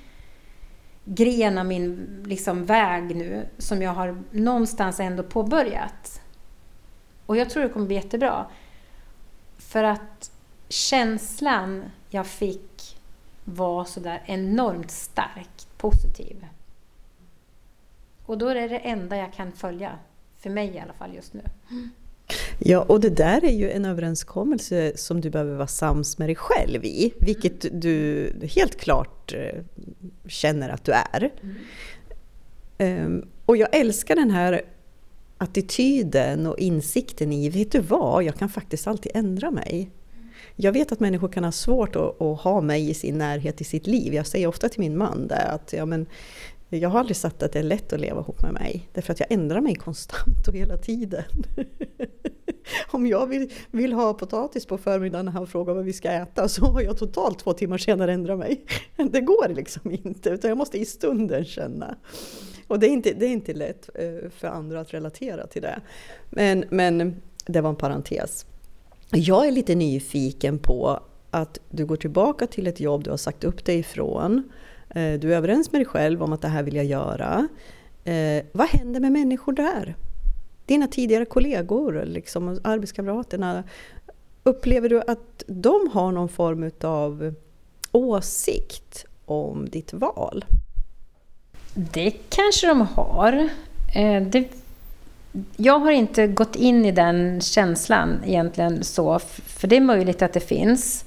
[1.04, 6.20] gren av min liksom, väg nu som jag har någonstans ändå påbörjat.
[7.26, 8.46] Och jag tror det kommer bli jättebra.
[9.58, 10.30] För att
[10.68, 12.77] känslan jag fick
[13.54, 16.46] var sådär enormt starkt positiv.
[18.26, 19.98] Och då är det det enda jag kan följa.
[20.38, 21.42] För mig i alla fall just nu.
[22.58, 26.36] Ja, och det där är ju en överenskommelse som du behöver vara sams med dig
[26.36, 29.62] själv i, vilket du helt klart eh,
[30.26, 31.32] känner att du är.
[32.78, 34.62] Um, och jag älskar den här
[35.38, 39.90] attityden och insikten i, vet du vad, jag kan faktiskt alltid ändra mig.
[40.60, 43.64] Jag vet att människor kan ha svårt att, att ha mig i sin närhet i
[43.64, 44.14] sitt liv.
[44.14, 46.06] Jag säger ofta till min man där att ja, men,
[46.68, 48.88] jag har aldrig sagt att det är lätt att leva ihop med mig.
[48.92, 51.24] Därför att jag ändrar mig konstant och hela tiden.
[52.90, 56.48] Om jag vill, vill ha potatis på förmiddagen när han frågar vad vi ska äta
[56.48, 58.64] så har jag totalt två timmar senare ändrat mig.
[59.10, 61.96] Det går liksom inte, utan jag måste i stunden känna.
[62.66, 65.80] Och det är inte, det är inte lätt eh, för andra att relatera till det.
[66.30, 68.46] Men, men det var en parentes.
[69.12, 73.44] Jag är lite nyfiken på att du går tillbaka till ett jobb du har sagt
[73.44, 74.42] upp dig ifrån.
[74.90, 77.48] Eh, du är överens med dig själv om att det här vill jag göra.
[78.04, 79.96] Eh, vad händer med människor där?
[80.66, 83.64] Dina tidigare kollegor, liksom, arbetskamraterna.
[84.42, 87.34] Upplever du att de har någon form av
[87.92, 90.44] åsikt om ditt val?
[91.74, 93.48] Det kanske de har.
[93.94, 94.48] Eh, det,
[95.56, 100.32] jag har inte gått in i den känslan egentligen så, för det är möjligt att
[100.32, 101.04] det finns.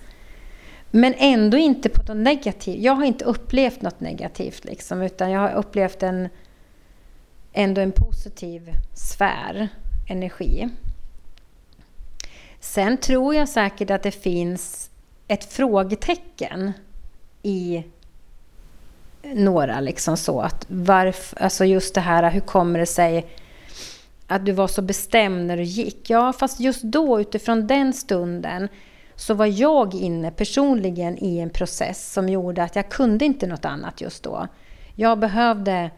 [0.92, 2.80] Men ändå inte på något negativt.
[2.80, 6.30] Jag har inte upplevt något negativt liksom, utan jag har upplevt en,
[7.54, 9.70] ändå en positiv sfär,
[10.10, 10.70] energi.
[12.60, 14.90] Sen tror jag säkert att det finns
[15.28, 16.72] ett frågetecken
[17.44, 17.84] i
[19.24, 23.28] några liksom så att varför, alltså just det här, hur kommer det sig
[24.32, 26.10] att du var så bestämd när du gick?
[26.10, 28.68] Ja, fast just då, utifrån den stunden,
[29.16, 33.66] så var jag inne personligen i en process som gjorde att jag kunde inte något
[33.66, 34.48] annat just då.
[34.96, 35.92] Jag behövde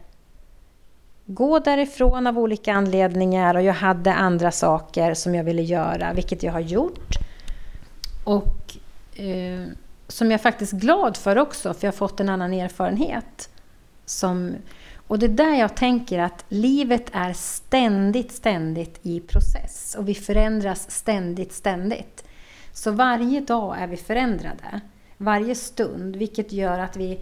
[1.26, 6.42] gå därifrån av olika anledningar och jag hade andra saker som jag ville göra, vilket
[6.42, 7.16] jag har gjort.
[8.24, 8.76] Och
[9.20, 9.66] eh,
[10.08, 13.50] som jag är faktiskt glad för också, för jag har fått en annan erfarenhet.
[14.06, 14.54] Som,
[15.06, 19.96] och det är där jag tänker att livet är ständigt, ständigt i process.
[19.98, 22.24] Och vi förändras ständigt, ständigt.
[22.72, 24.80] Så varje dag är vi förändrade.
[25.16, 27.18] Varje stund, vilket gör att vi...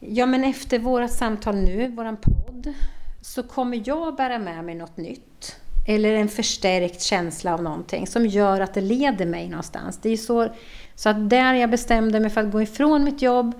[0.00, 2.74] Ja, men efter våra samtal nu, våran podd,
[3.20, 5.56] så kommer jag bära med mig något nytt.
[5.86, 9.98] Eller en förstärkt känsla av någonting som gör att det leder mig någonstans.
[10.02, 10.48] Det är så,
[10.94, 13.54] så att där jag bestämde mig för att gå ifrån mitt jobb,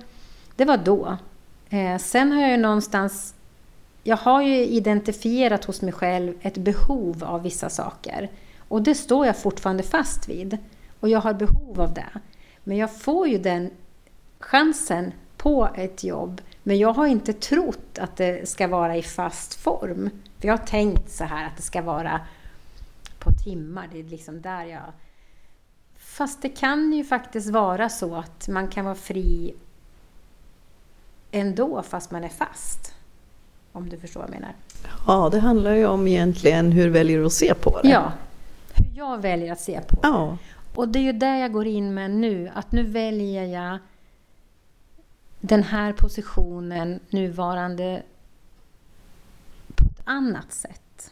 [0.57, 1.19] det var då.
[1.75, 3.35] Eh, sen har jag ju någonstans...
[4.03, 8.31] Jag har ju identifierat hos mig själv ett behov av vissa saker.
[8.69, 10.59] Och det står jag fortfarande fast vid.
[11.01, 12.21] Och jag har behov av det.
[12.65, 13.71] Men jag får ju den
[14.39, 16.41] chansen på ett jobb.
[16.63, 20.11] Men jag har inte trott att det ska vara i fast form.
[20.39, 22.21] För jag har tänkt så här att det ska vara
[23.19, 23.89] på timmar.
[23.93, 24.93] Det är liksom där jag...
[25.97, 29.55] Fast det kan ju faktiskt vara så att man kan vara fri
[31.35, 32.95] ändå fast man är fast.
[33.73, 34.55] Om du förstår vad jag menar.
[35.07, 37.89] Ja, det handlar ju om egentligen hur väljer du att se på det.
[37.89, 38.13] Ja,
[38.75, 40.39] hur jag väljer att se på ja.
[40.41, 40.79] det.
[40.81, 43.79] Och det är ju det jag går in med nu, att nu väljer jag
[45.41, 48.03] den här positionen, nuvarande,
[49.75, 51.11] på ett annat sätt.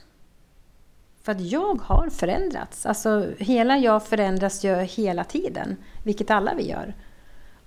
[1.22, 2.86] För att jag har förändrats.
[2.86, 6.94] Alltså, hela jag förändras ju hela tiden, vilket alla vi gör.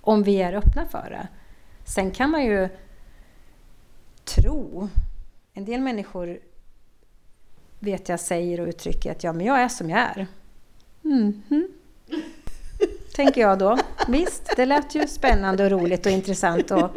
[0.00, 1.28] Om vi är öppna för det.
[1.86, 2.68] Sen kan man ju
[4.24, 4.88] tro,
[5.54, 6.38] en del människor
[7.78, 10.26] vet jag säger och uttrycker att ja, men jag är som jag är.
[11.04, 11.66] Mm -hmm.
[13.14, 13.78] Tänker jag då.
[14.08, 16.70] Visst, det lät ju spännande och roligt och intressant.
[16.70, 16.90] Och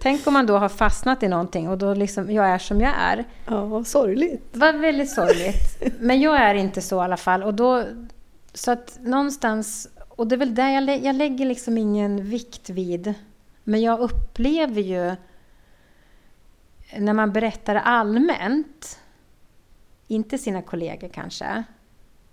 [0.00, 2.92] tänk om man då har fastnat i någonting och då liksom, jag är som jag
[2.98, 3.24] är.
[3.46, 4.44] Ja, vad sorgligt.
[4.52, 5.82] Var väldigt sorgligt.
[6.00, 7.42] Men jag är inte så i alla fall.
[7.42, 7.84] Och då,
[8.54, 13.14] så att någonstans, och det är väl där jag, jag lägger liksom ingen vikt vid.
[13.68, 15.16] Men jag upplever ju
[16.98, 19.00] när man berättar allmänt
[20.06, 21.64] inte sina kollegor kanske,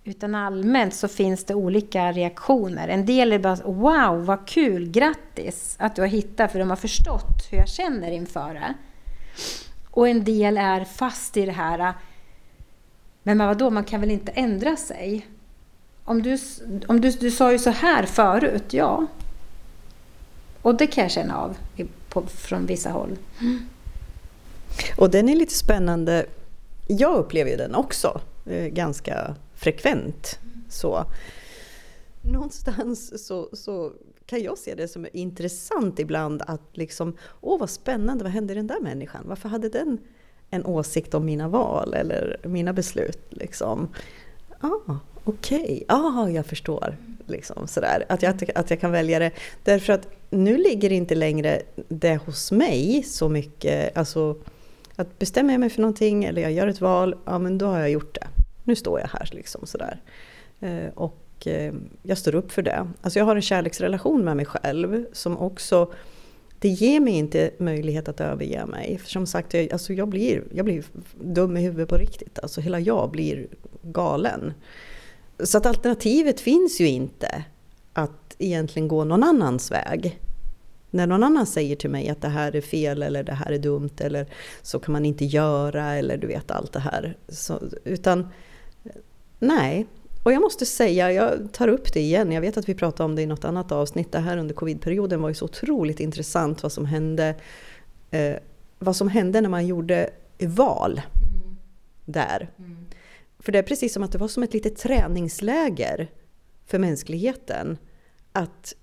[0.04, 2.88] utan allmänt så finns det olika reaktioner.
[2.88, 4.90] En del är bara ”Wow, vad kul!
[4.90, 8.74] Grattis att du har hittat, för de har förstått hur jag känner inför det”.
[9.90, 11.94] Och en del är fast i det här
[13.22, 15.26] ”Men vadå, man kan väl inte ändra sig?”
[16.04, 16.38] Om du,
[16.88, 19.06] om du, du sa ju så här förut, ja.
[20.66, 21.56] Och det kan jag känna av
[22.08, 23.16] på, från vissa håll.
[23.40, 23.58] Mm.
[24.96, 26.26] Och den är lite spännande
[26.86, 30.38] jag upplever ju den också eh, ganska frekvent.
[30.68, 31.04] Så.
[32.22, 33.92] Någonstans så, så
[34.26, 38.56] kan jag se det som intressant ibland att liksom, åh vad spännande, vad hände i
[38.56, 39.24] den där människan?
[39.26, 39.98] Varför hade den
[40.50, 43.26] en åsikt om mina val eller mina beslut?
[43.30, 43.88] Liksom?
[44.60, 44.98] Ah,
[45.28, 45.84] Okej, okay.
[45.88, 46.96] ah, jag förstår.
[47.26, 48.04] Liksom, sådär.
[48.08, 49.30] Att, jag, att jag kan välja det.
[49.64, 54.36] Därför att nu ligger inte längre det hos mig så mycket, alltså
[54.96, 57.78] att bestämmer jag mig för någonting eller jag gör ett val, ja men då har
[57.78, 58.26] jag gjort det.
[58.64, 60.00] Nu står jag här liksom sådär.
[60.60, 62.88] Eh, och eh, jag står upp för det.
[63.00, 65.92] Alltså jag har en kärleksrelation med mig själv som också
[66.58, 68.98] det ger mig inte möjlighet att överge mig.
[68.98, 70.84] För som sagt, jag, alltså jag, blir, jag blir
[71.20, 72.38] dum i huvudet på riktigt.
[72.38, 73.46] Alltså hela jag blir
[73.82, 74.54] galen.
[75.44, 77.44] Så att alternativet finns ju inte
[77.92, 80.20] att egentligen gå någon annans väg
[80.90, 83.58] när någon annan säger till mig att det här är fel eller det här är
[83.58, 84.26] dumt eller
[84.62, 87.16] så kan man inte göra eller du vet allt det här.
[87.28, 88.28] Så, utan
[89.38, 89.86] nej.
[90.22, 93.16] Och jag måste säga, jag tar upp det igen, jag vet att vi pratade om
[93.16, 96.72] det i något annat avsnitt, det här under covidperioden var ju så otroligt intressant vad
[96.72, 97.34] som hände,
[98.10, 98.36] eh,
[98.78, 101.56] vad som hände när man gjorde val mm.
[102.04, 102.50] där.
[102.58, 102.85] Mm.
[103.46, 106.10] För det är precis som att det var som ett litet träningsläger
[106.64, 107.78] för mänskligheten.
[108.32, 108.74] Att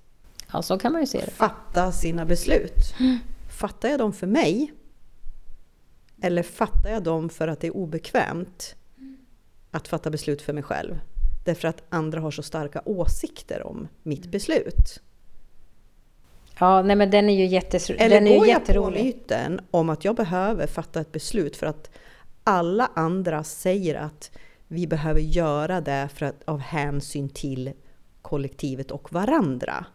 [0.54, 1.32] Ja, så kan man ju se det.
[1.32, 2.96] Fatta sina beslut.
[3.50, 4.74] Fattar jag dem för mig?
[6.22, 8.76] Eller fattar jag dem för att det är obekvämt
[9.72, 11.00] att fatta beslut för mig själv?
[11.46, 15.02] Därför att andra har så starka åsikter om mitt beslut.
[16.60, 19.90] Ja, nej men den är ju, jättes, Eller den är går jag på myten om
[19.90, 21.90] att jag behöver fatta ett beslut för att
[22.44, 24.32] alla andra säger att
[24.68, 27.72] vi behöver göra det för att, av hänsyn till
[28.22, 29.86] kollektivet och varandra.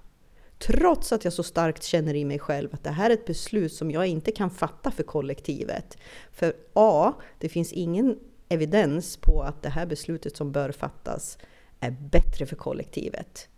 [0.59, 3.73] Trots att jag så starkt känner i mig själv att det här är ett beslut
[3.73, 5.99] som jag inte kan fatta för kollektivet.
[6.33, 11.39] För A, det finns ingen evidens på att det här beslutet som bör fattas
[11.81, 13.49] är bättre för kollektivet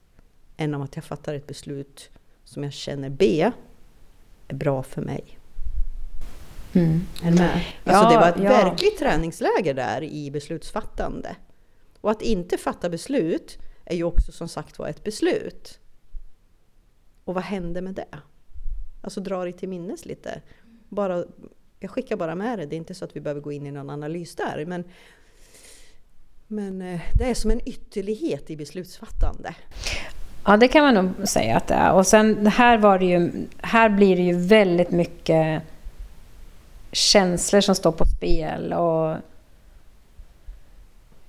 [0.57, 2.11] än om att jag fattar ett beslut
[2.45, 3.51] som jag känner B
[4.49, 5.39] är bra för mig.
[6.73, 7.07] Mm.
[7.23, 7.61] Är du med?
[7.85, 8.64] Ja, Alltså det var ett ja.
[8.64, 11.37] verkligt träningsläger där i beslutsfattande.
[12.01, 15.79] Och att inte fatta beslut är ju också som sagt var ett beslut.
[17.25, 18.18] Och vad hände med det?
[19.03, 20.43] Alltså dra dig till minnes lite.
[20.89, 21.25] Bara,
[21.81, 23.71] jag skickar bara med det, det är inte så att vi behöver gå in i
[23.71, 24.64] någon analys där.
[24.66, 24.85] Men,
[26.47, 29.55] men eh, det är som en ytterlighet i beslutsfattande.
[30.45, 31.93] Ja, det kan man nog säga att det är.
[31.93, 35.62] Och sen här, var det ju, här blir det ju väldigt mycket
[36.93, 39.11] känslor som står på spel och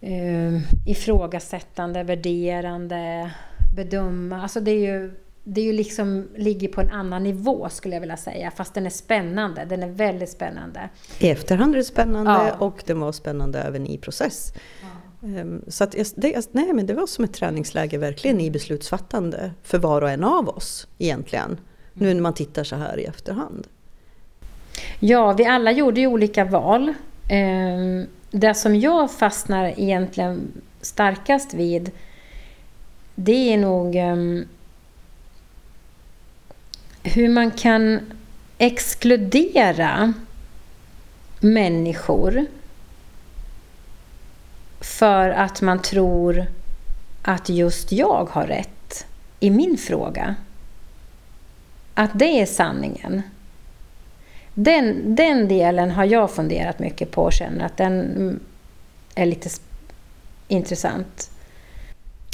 [0.02, 3.32] eh, ifrågasättande, värderande,
[3.76, 4.42] bedöma.
[4.42, 5.12] Alltså det är ju,
[5.44, 8.52] det är ju liksom, ligger på en annan nivå skulle jag vilja säga.
[8.52, 9.66] Fast den är spännande.
[9.66, 10.90] Den är väldigt spännande.
[11.20, 12.54] I efterhand är det spännande Ja.
[12.60, 14.54] och det var spännande även i process.
[15.24, 19.78] Ehm, Så att det, nej, men det var som ett träningsläge verkligen i beslutsfattande för
[19.78, 21.60] var och en av oss egentligen.
[21.94, 23.68] Nu när man tittar så här i efterhand.
[25.00, 26.94] Ja, vi alla gjorde ju olika val.
[27.30, 31.92] Ehm, det som jag fastnar egentligen starkast vid,
[33.16, 34.46] det är nog ehm,
[37.04, 38.00] hur man kan
[38.58, 40.14] exkludera
[41.40, 42.46] människor
[44.82, 46.46] för att man tror
[47.22, 49.06] att just jag har rätt
[49.40, 50.36] i min fråga.
[51.94, 53.22] Att det är sanningen.
[54.54, 58.40] Den, den delen har jag funderat mycket på och känner att den mm,
[59.16, 59.50] är lite
[60.48, 61.32] intressant.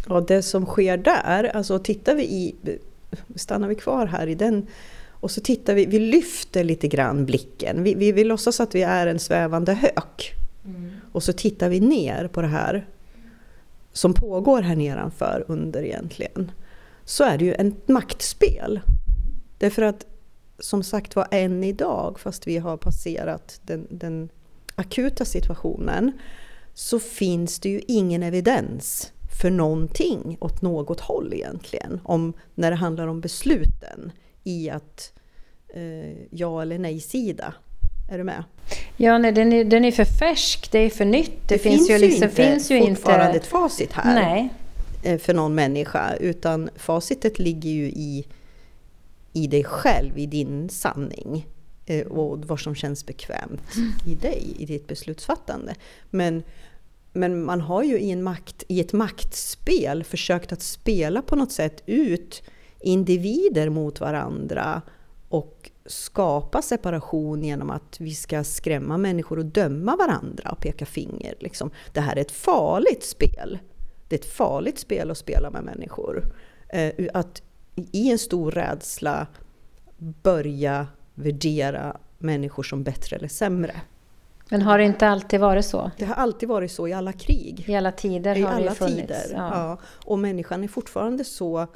[0.08, 2.56] Och det som sker där, alltså tittar vi i,
[3.36, 4.68] stannar vi kvar här i den
[5.20, 7.84] och så tittar vi, vi lyfter lite grann blicken.
[7.84, 10.34] Vi, vi, vi låtsas att vi är en svävande hök.
[11.12, 12.88] Och så tittar vi ner på det här
[13.94, 16.52] som pågår här nedanför under egentligen.
[17.06, 18.80] Så är det ju ett maktspel.
[19.58, 20.06] Därför att
[20.60, 24.30] som sagt var än idag, fast vi har passerat den, den
[24.76, 26.12] akuta situationen,
[26.74, 32.02] så finns det ju ingen evidens för någonting åt något håll egentligen.
[32.04, 34.12] Om, när det handlar om besluten
[34.44, 35.14] i att
[35.74, 37.54] eh, ja eller nej-sida.
[38.10, 38.44] Är du med?
[38.98, 41.48] Ja, nej, den är, den är för färsk, det är för nytt.
[41.48, 43.38] Det, finns, ju liksom, inte finns ju fortfarande inte...
[43.38, 44.50] ett facit här Nej.
[45.04, 46.16] eh, för någon människa.
[46.20, 48.28] Utan facitet ligger ju i,
[49.38, 51.48] i dig själv, i din sanning.
[51.86, 53.76] Eh, och vad som känns bekvämt
[54.06, 55.76] i dig, i ditt beslutsfattande.
[56.10, 56.44] Men,
[57.14, 61.52] men man har ju i, en makt, i ett maktspel försökt att spela på något
[61.52, 62.44] sätt ut
[62.80, 64.82] individer mot varandra
[65.30, 71.36] och skapa separation genom att vi ska skrämma människor och döma varandra och peka finger.
[71.40, 71.72] Liksom.
[71.94, 73.60] Det här är ett farligt spel.
[74.08, 76.34] Det är ett farligt spel att spela med människor.
[76.70, 77.42] Eh, att
[77.92, 79.28] i en stor rädsla
[79.98, 83.82] börja värdera människor som bättre eller sämre.
[84.50, 85.92] Men har det inte alltid varit så?
[85.98, 87.66] Det har alltid varit så i alla krig.
[87.70, 88.98] I alla tider I har det alla funnits.
[88.98, 89.26] tider.
[89.32, 89.50] Ja.
[89.54, 89.80] Ja.
[90.06, 91.68] Och människan är fortfarande så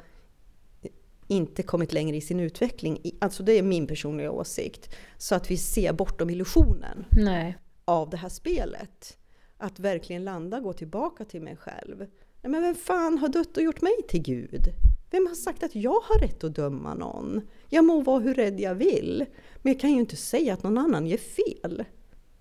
[1.26, 3.12] inte kommit längre i sin utveckling.
[3.20, 4.94] Alltså det är min personliga åsikt.
[5.16, 7.58] Så att vi ser bortom illusionen Nej.
[7.84, 9.16] av det här spelet.
[9.58, 11.98] Att verkligen landa, gå tillbaka till mig själv.
[11.98, 14.64] Nej, men vem fan har dött och gjort mig till Gud?
[15.12, 17.40] Vem har sagt att jag har rätt att döma någon?
[17.68, 19.24] Jag må vara hur rädd jag vill,
[19.62, 21.84] men jag kan ju inte säga att någon annan gör fel.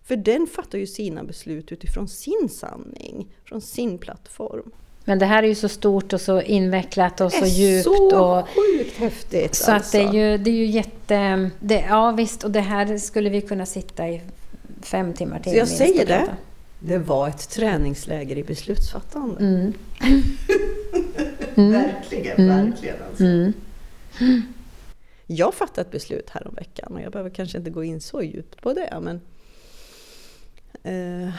[0.04, 4.72] För den fattar ju sina beslut utifrån sin sanning, från sin plattform.
[5.06, 7.84] Men det här är ju så stort och så invecklat och så djupt.
[7.84, 9.56] så och, sjukt häftigt!
[9.56, 9.98] så alltså.
[9.98, 11.50] att det är ju, det är ju jätte...
[11.60, 14.22] Det, ja visst, och det här skulle vi kunna sitta i
[14.82, 15.52] fem timmar till.
[15.52, 16.36] Så jag säger det.
[16.80, 19.40] Det var ett träningsläger i beslutsfattande.
[19.40, 19.74] Mm.
[21.70, 23.24] Verkligen, verkligen alltså.
[23.24, 23.54] Mm.
[25.28, 28.22] Jag fattade ett beslut här om veckan och jag behöver kanske inte gå in så
[28.22, 29.22] djupt på det men
[30.84, 31.34] eh,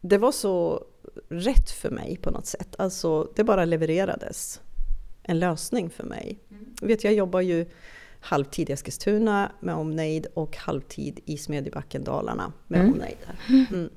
[0.00, 0.84] det var så
[1.28, 2.74] rätt för mig på något sätt.
[2.78, 4.60] Alltså det bara levererades.
[5.22, 6.38] en lösning för mig.
[6.50, 6.74] Mm.
[6.82, 7.66] Vet, jag jobbar ju
[8.20, 12.92] halvtid i Eskilstuna med omnejd och halvtid i Smedjebacken, Dalarna med mm.
[12.92, 13.16] omnejd.
[13.70, 13.90] Mm.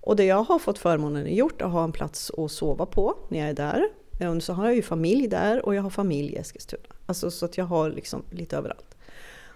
[0.00, 3.14] Och det jag har fått förmånen gjort är att ha en plats att sova på
[3.28, 3.88] när jag är där.
[4.28, 6.82] Och så har jag ju familj där och jag har familj i Eskilstuna.
[7.06, 8.96] Alltså så att jag har liksom lite överallt.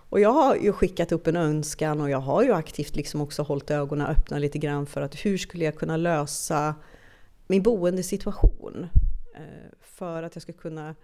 [0.08, 3.42] Och jag har ju skickat upp en önskan och jag har ju aktivt liksom också
[3.42, 6.74] hållit ögonen öppna lite grann för att hur skulle jag kunna lösa
[7.46, 8.86] min boendesituation?
[9.34, 9.40] Eh,
[9.80, 10.94] för att jag ska kunna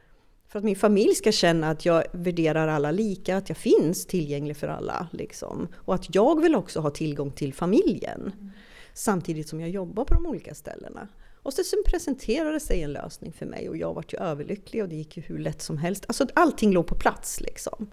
[0.50, 4.56] för att min familj ska känna att jag värderar alla lika, att jag finns tillgänglig
[4.56, 5.08] för alla.
[5.12, 5.68] Liksom.
[5.74, 8.20] Och att jag vill också ha tillgång till familjen.
[8.20, 8.50] Mm.
[8.94, 11.08] Samtidigt som jag jobbar på de olika ställena.
[11.42, 14.96] Och så presenterade sig en lösning för mig och jag var ju överlycklig och det
[14.96, 16.04] gick ju hur lätt som helst.
[16.08, 17.90] Alltså allting låg på plats liksom.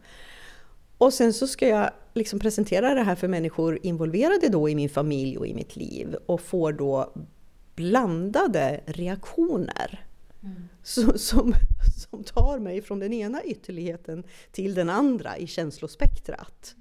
[0.98, 4.90] Och sen så ska jag liksom presentera det här för människor involverade då i min
[4.90, 7.14] familj och i mitt liv och får då
[7.76, 10.06] blandade reaktioner.
[10.44, 10.70] Mm.
[10.84, 11.54] Så, som,
[12.10, 16.76] som tar mig från den ena ytterligheten till den andra i känslospektrat.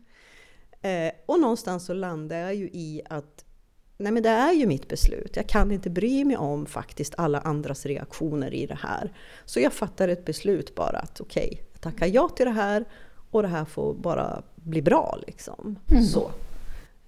[0.82, 3.45] Eh, och någonstans så landar jag ju i att
[3.96, 5.36] nej men det är ju mitt beslut.
[5.36, 9.12] Jag kan inte bry mig om faktiskt alla andras reaktioner i det här.
[9.44, 12.84] Så jag fattar ett beslut bara att okej, okay, jag tackar ja till det här
[13.30, 15.18] och det här får bara bli bra.
[15.26, 15.78] Liksom.
[15.90, 16.02] Mm.
[16.02, 16.30] Så.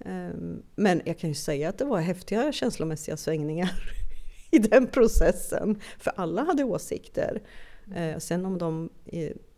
[0.05, 3.71] Um, men jag kan ju säga att det var häftiga känslomässiga svängningar
[4.51, 5.81] i den processen.
[5.99, 7.41] För alla hade åsikter.
[7.97, 8.89] Uh, sen om de,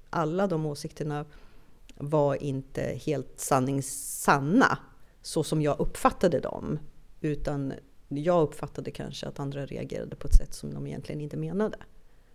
[0.10, 1.26] alla de åsikterna
[1.96, 4.78] var inte helt sanningssanna
[5.22, 6.80] så som jag uppfattade dem.
[7.22, 7.74] Utan
[8.08, 11.78] jag uppfattade kanske att andra reagerade på ett sätt som de egentligen inte menade.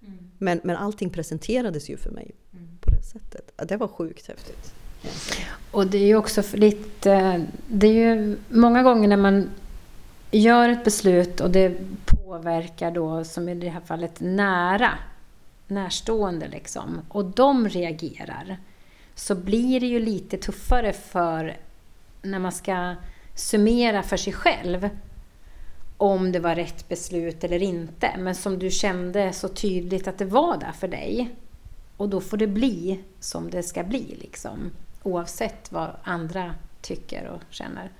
[0.02, 0.30] Mm.
[0.38, 2.78] Men, men allting presenterades ju för mig mm.
[2.80, 3.68] på det sättet.
[3.68, 4.74] Det var sjukt häftigt.
[5.70, 7.46] Och det är ju också lite...
[7.68, 9.50] Det är ju många gånger när man
[10.30, 14.90] gör ett beslut och det påverkar då, som i det här fallet, nära,
[15.66, 18.58] närstående liksom, och de reagerar,
[19.14, 21.56] så blir det ju lite tuffare för
[22.22, 22.94] när man ska
[23.36, 24.88] summera för sig själv
[25.96, 28.10] om det var rätt beslut eller inte.
[28.18, 31.30] Men som du kände så tydligt att det var där för dig.
[31.96, 34.70] Och då får det bli som det ska bli, liksom.
[35.02, 37.90] oavsett vad andra tycker och känner.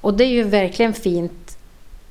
[0.00, 1.58] Och det är ju verkligen fint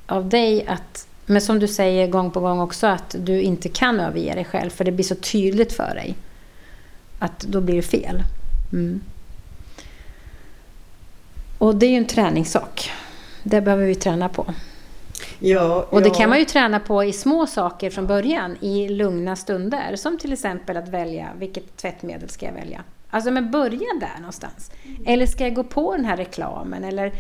[0.06, 4.00] av dig att, men som du säger gång på gång också, att du inte kan
[4.00, 6.16] överge dig själv, för det blir så tydligt för dig.
[7.20, 8.24] Att då blir det fel.
[8.72, 9.02] Mm.
[11.62, 12.92] Och det är ju en träningssak.
[13.44, 14.46] Det behöver vi träna på.
[15.40, 19.36] Ja, och det kan man ju träna på i små saker från början, i lugna
[19.36, 19.96] stunder.
[19.96, 22.84] Som till exempel att välja vilket tvättmedel ska jag välja.
[23.10, 24.72] Alltså men börja där någonstans.
[25.06, 26.84] Eller ska jag gå på den här reklamen?
[26.84, 27.12] Eller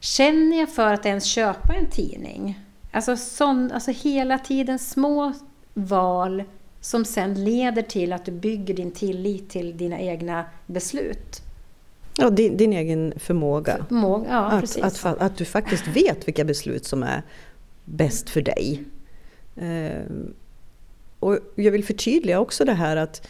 [0.00, 2.60] känner jag för att ens köpa en tidning?
[2.92, 5.32] Alltså, sån, alltså hela tiden små
[5.74, 6.44] val
[6.80, 11.42] som sen leder till att du bygger din tillit till dina egna beslut.
[12.20, 13.86] Ja, din, din egen förmåga.
[13.88, 17.22] förmåga ja, att, att, att, att, du faktiskt vet vilka beslut som är
[17.84, 18.84] bäst för dig.
[19.62, 20.30] Uh,
[21.20, 23.28] och jag vill förtydliga också det här att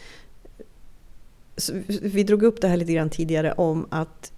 [1.87, 4.31] vi drog upp det här lite grann tidigare om att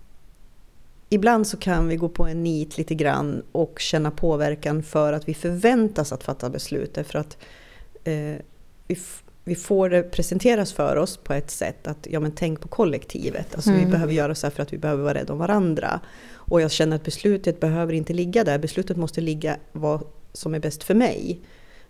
[1.09, 5.27] ibland så kan vi gå på en nit lite grann och känna påverkan för att
[5.27, 6.93] vi förväntas att fatta beslut.
[6.93, 7.37] Därför att
[8.03, 8.35] eh,
[8.87, 8.97] vi,
[9.43, 13.55] vi får det presenteras för oss på ett sätt att ja men tänk på kollektivet.
[13.55, 13.85] Alltså mm.
[13.85, 15.99] vi behöver göra så här för att vi behöver vara rädda om varandra.
[16.33, 18.59] Och jag känner att beslutet behöver inte ligga där.
[18.59, 21.39] Beslutet måste ligga vad som är bäst för mig.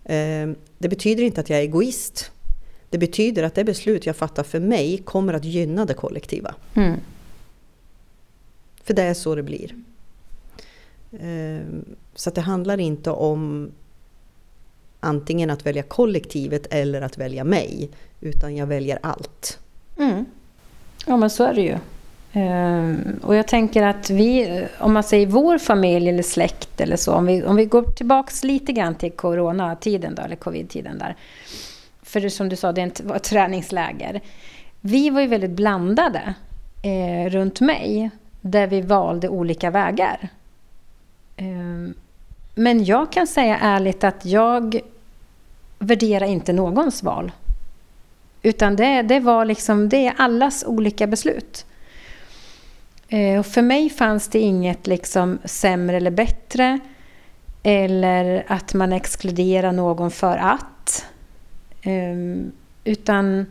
[0.04, 2.30] Eh, det betyder inte att jag är egoist.
[2.90, 6.54] Det betyder att det beslut jag fattar för mig kommer att gynna det kollektiva.
[6.74, 7.00] Mm.
[8.84, 9.74] För det är så det blir.
[11.12, 11.66] Eh,
[12.14, 13.72] så det handlar inte om
[15.02, 17.90] antingen att välja kollektivet eller att välja mig.
[18.20, 19.58] Utan jag väljer allt.
[19.98, 20.24] Mm.
[21.06, 21.76] Ja men så är det ju.
[22.32, 26.96] Eh, och jag tänker att vi, eh, om man säger vår familj eller släkt eller
[26.96, 31.16] så, om vi, om vi går tillbaks lite grann till coronatiden då, eller covid-tiden där.
[32.02, 34.20] För det, som du sa, det var ett träningsläger.
[34.80, 36.34] Vi var ju väldigt blandade
[36.82, 40.28] eh, runt mig, där vi valde olika vägar.
[41.36, 41.94] Eh,
[42.54, 44.80] men jag kan säga ärligt att jag
[45.82, 47.32] Värdera inte någons val.
[48.42, 51.66] Utan det, det, var liksom, det är allas olika beslut.
[53.08, 56.78] Eh, och för mig fanns det inget liksom sämre eller bättre.
[57.62, 61.06] Eller att man exkluderar någon för att.
[61.82, 62.52] Ehm,
[62.84, 63.46] utan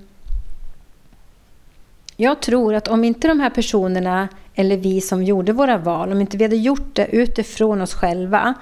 [2.15, 6.21] jag tror att om inte de här personerna eller vi som gjorde våra val, om
[6.21, 8.53] inte vi hade gjort det utifrån oss själva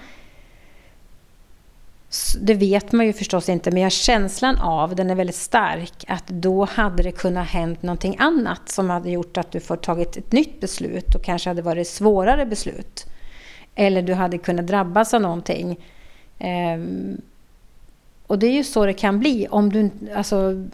[2.41, 6.27] det vet man ju förstås inte, men jag känslan av, den är väldigt stark, att
[6.27, 10.31] då hade det kunnat hänt någonting annat som hade gjort att du fått tagit ett
[10.31, 13.05] nytt beslut och kanske hade varit svårare beslut.
[13.75, 15.79] Eller du hade kunnat drabbas av någonting.
[16.39, 17.21] Um,
[18.27, 20.67] och det är ju så det kan bli om du alltså,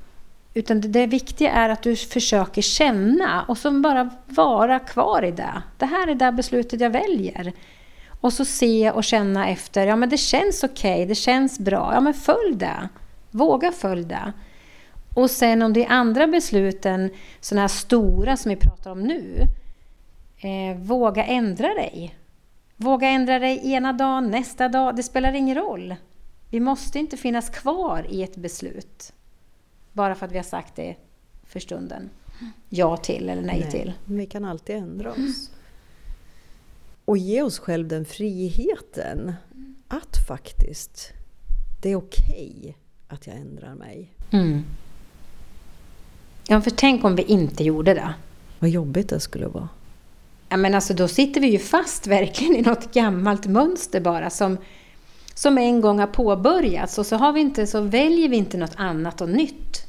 [0.54, 5.62] utan det viktiga är att du försöker känna och så bara vara kvar i det.
[5.78, 7.54] Det här är det beslutet jag väljer.
[8.22, 11.92] Och så se och känna efter, ja men det känns okej, okay, det känns bra,
[11.94, 12.90] ja men följ det.
[13.32, 14.34] Våga följ det.
[15.16, 17.10] Och sen om det är andra besluten,
[17.40, 19.42] sådana här stora som vi pratar om nu,
[20.38, 22.16] eh, våga ändra dig.
[22.76, 25.96] Våga ändra dig ena dagen, nästa dag, det spelar ingen roll.
[26.50, 29.14] Vi måste inte finnas kvar i ett beslut
[29.96, 30.96] bara för att vi har sagt det
[31.44, 32.10] för stunden.
[32.70, 33.94] Ja till eller nej, nej till.
[34.06, 35.50] Vi kan alltid ändra oss
[37.06, 39.34] och ge oss själv den friheten
[39.88, 41.14] att faktiskt,
[41.82, 42.74] det är okej okay
[43.08, 44.10] att jag ändrar mig.
[44.32, 44.64] Mm.
[46.48, 48.14] Ja, för tänk om vi inte gjorde det.
[48.60, 49.70] Vad jobbigt det skulle vara.
[50.50, 54.58] Ja, men alltså då sitter vi ju fast verkligen i något gammalt mönster bara som,
[55.34, 58.76] som en gång har påbörjats och så, har vi inte, så väljer vi inte något
[58.76, 59.82] annat och nytt.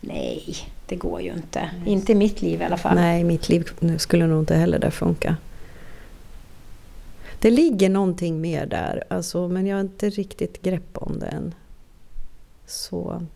[0.00, 0.56] Nej,
[0.86, 1.70] det går ju inte.
[1.86, 2.94] Inte i mitt liv i alla fall.
[2.94, 5.36] Nej, mitt liv skulle nog inte heller det funka.
[7.42, 11.54] Det ligger någonting mer där, alltså, men jag har inte riktigt grepp om det än.
[12.66, 13.26] Så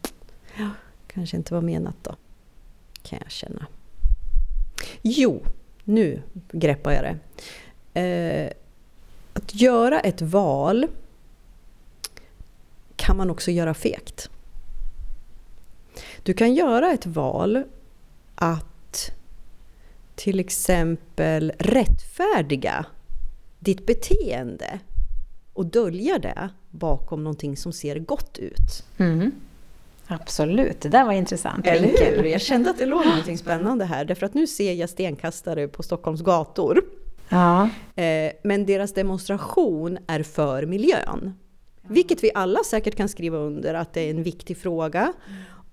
[0.59, 0.71] ja,
[1.07, 2.17] kanske inte var menat då,
[3.03, 3.67] kan jag känna.
[5.03, 5.43] Jo,
[5.85, 7.21] nu greppar jag det.
[8.01, 8.53] Eh,
[9.33, 10.87] att göra ett val
[12.97, 14.31] kan man också göra fegt.
[16.23, 17.65] Du kan göra ett val
[18.35, 19.11] att
[20.15, 22.87] till exempel rättfärdiga
[23.59, 24.79] ditt beteende
[25.53, 28.85] och dölja det bakom någonting som ser gott ut.
[28.97, 29.33] Mm.
[30.07, 31.67] Absolut, det där var intressant.
[31.67, 32.25] Eller hur?
[32.25, 35.83] Jag kände att det låg någonting spännande här, därför att nu ser jag stenkastare på
[35.83, 36.85] Stockholms gator.
[37.29, 37.69] Ja.
[38.03, 41.35] Eh, men deras demonstration är för miljön.
[41.89, 45.13] Vilket vi alla säkert kan skriva under att det är en viktig fråga.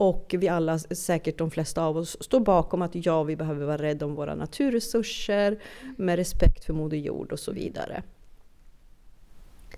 [0.04, 3.78] Och vi alla, säkert de flesta av oss, står bakom att ja, vi behöver vara
[3.78, 5.60] rädda om våra naturresurser
[5.98, 8.04] med respekt för Moder Jord och så vidare.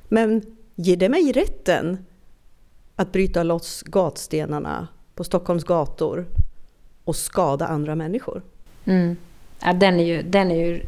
[0.10, 0.42] Men
[0.76, 2.06] ger det mig rätten
[2.96, 6.26] att bryta loss gatstenarna på Stockholms gator
[7.04, 8.42] och skada andra människor?
[8.86, 9.18] Mm.
[9.62, 10.82] Ja, den, är ju, den är ju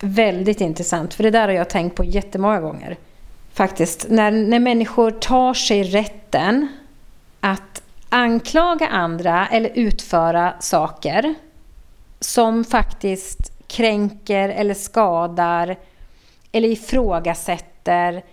[0.00, 2.98] väldigt intressant, för det där har jag tänkt på jättemånga gånger.
[3.52, 6.68] Faktiskt, när, när människor tar sig rätten
[7.40, 7.82] att
[8.12, 11.34] anklaga andra eller utföra saker
[12.20, 15.76] som faktiskt kränker eller skadar
[16.52, 18.24] eller ifrågasätter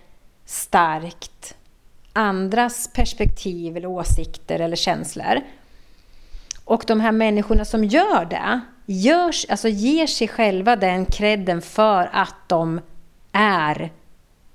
[0.44, 1.54] starkt
[2.12, 5.40] andras perspektiv eller åsikter eller känslor.
[6.64, 12.10] Och de här människorna som gör det görs, alltså ger sig själva den credden för
[12.12, 12.80] att de
[13.32, 13.92] är,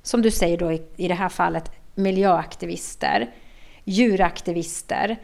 [0.04, 3.30] som du säger då i, i det här fallet, miljöaktivister
[3.86, 5.18] djuraktivister,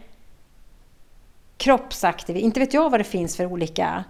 [1.58, 4.04] kroppsaktivister, inte vet jag vad det finns för olika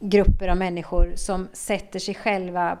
[0.00, 2.78] grupper av människor som sätter sig själva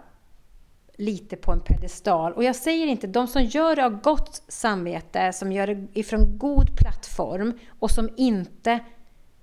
[0.96, 2.32] lite på en pedestal.
[2.32, 6.38] Och jag säger inte, de som gör det av gott samvete, som gör det ifrån
[6.38, 8.80] god plattform och som inte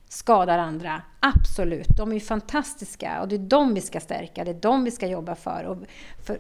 [0.10, 4.52] skadar andra, absolut, de är ju fantastiska och det är de vi ska stärka, det
[4.52, 5.64] är de vi ska jobba för.
[5.64, 5.78] Och
[6.26, 6.40] för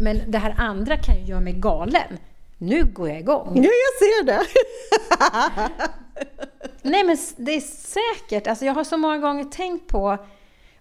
[0.00, 2.18] men det här andra kan ju göra mig galen
[2.62, 3.52] nu går jag igång.
[3.54, 4.46] Ja, jag ser det!
[6.82, 8.46] Nej, men det är säkert.
[8.46, 10.18] Alltså, jag har så många gånger tänkt på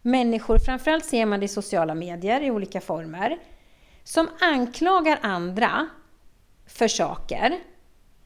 [0.01, 3.38] människor, framförallt ser man det i sociala medier i olika former,
[4.03, 5.89] som anklagar andra
[6.67, 7.59] för saker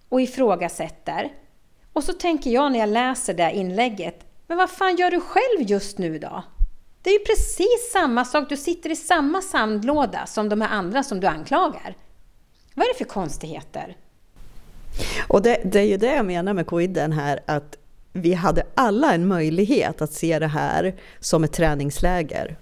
[0.10, 1.32] och ifrågasätter.
[1.94, 5.70] Och så tänker jag när jag läser det inlägget, men vad fan gör du själv
[5.70, 6.44] just nu då?
[7.02, 11.04] Det är ju precis samma sak, du sitter i samma sandlåda som de här andra
[11.04, 11.96] som du anklagar.
[12.76, 13.98] Vad är det för konstigheter?
[15.28, 17.78] Och det, det är ju det jag menar med coviden här, att
[18.14, 22.58] vi hade alla en möjlighet att se det här som ett träningsläger.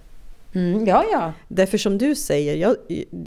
[0.54, 1.32] Mm, ja, ja.
[1.48, 2.76] Därför som du säger, jag,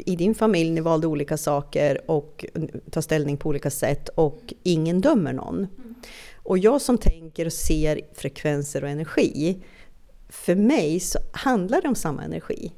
[0.06, 2.46] i din familj ni valde olika saker och
[2.92, 5.56] tar ställning på olika sätt och ingen dömer någon.
[5.56, 5.96] Mm.
[6.36, 9.58] Och jag som tänker och ser frekvenser och energi,
[10.30, 12.72] för mig så handlar det om samma energi.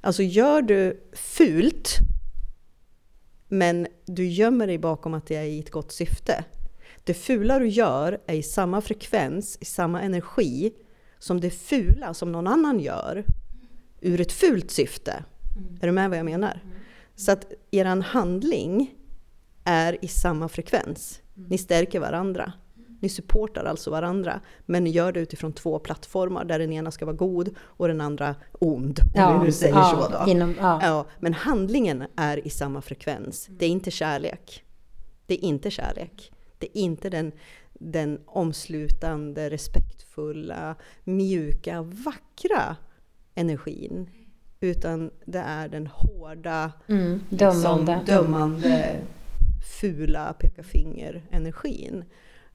[0.00, 1.98] Alltså gör du fult
[3.52, 6.44] men du gömmer dig bakom att det är i ett gott syfte.
[7.04, 10.72] Det fula du gör är i samma frekvens, i samma energi
[11.18, 13.24] som det fula som någon annan gör
[14.00, 15.24] ur ett fult syfte.
[15.56, 15.78] Mm.
[15.82, 16.60] Är du med vad jag menar?
[16.64, 16.76] Mm.
[17.16, 18.94] Så att er handling
[19.64, 21.20] är i samma frekvens.
[21.34, 22.52] Ni stärker varandra.
[23.02, 27.04] Ni supportar alltså varandra, men ni gör det utifrån två plattformar där den ena ska
[27.06, 29.00] vara god och den andra ond.
[29.14, 30.30] Om vi nu säger ja, så då.
[30.30, 30.80] Inom, ja.
[30.82, 33.46] Ja, men handlingen är i samma frekvens.
[33.50, 34.64] Det är inte kärlek.
[35.26, 36.32] Det är inte kärlek.
[36.58, 37.32] Det är inte den,
[37.72, 40.74] den omslutande, respektfulla,
[41.04, 42.76] mjuka, vackra
[43.34, 44.06] energin.
[44.60, 47.96] Utan det är den hårda, Mm, dömande.
[47.98, 48.96] liksom, dömande
[49.80, 52.04] fula peka finger-energin.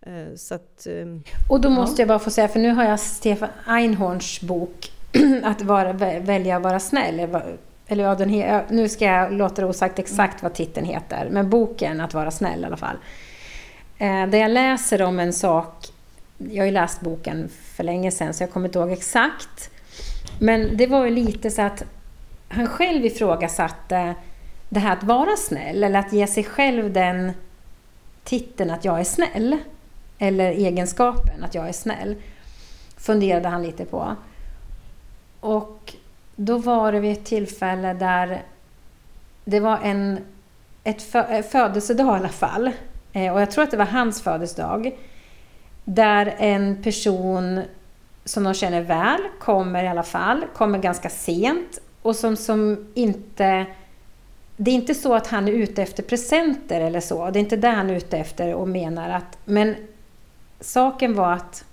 [0.02, 0.88] Eh, att...
[0.88, 1.06] eh,
[1.50, 4.92] Och då måste jag bara få säga, för nu har jag Stefan Einhorns bok
[5.44, 7.20] Att vara, vä- välja att vara snäll.
[7.88, 12.02] Eller, ja, den nu ska jag låta det osagt exakt vad titeln heter, men boken
[12.02, 12.96] Att vara snäll i alla fall.
[13.98, 15.86] Eh, där jag läser om en sak,
[16.38, 19.70] jag har ju läst boken för länge sedan så jag kommer inte ihåg exakt.
[20.40, 21.84] Men det var ju lite så att
[22.50, 24.16] han själv ifrågasatte
[24.70, 27.32] det här att vara snäll, eller att ge sig själv den
[28.24, 29.58] titeln att jag är snäll.
[30.18, 32.16] Eller egenskapen att jag är snäll.
[32.98, 34.16] Funderade han lite på.
[35.40, 35.94] Och
[36.36, 38.44] då var det vid ett tillfälle där
[39.46, 40.20] det var en
[40.84, 42.72] ett fö, eh, födelsedag i alla fall.
[43.14, 44.98] Eh, och jag tror att det var hans födelsedag.
[45.84, 47.62] Där en person
[48.26, 53.66] som de känner väl kommer i alla fall, kommer ganska sent och som, som inte...
[54.58, 57.30] Det är inte så att han är ute efter presenter eller så.
[57.30, 59.38] Det är inte det han är ute efter och menar att...
[59.46, 59.76] Men
[60.60, 61.66] saken var att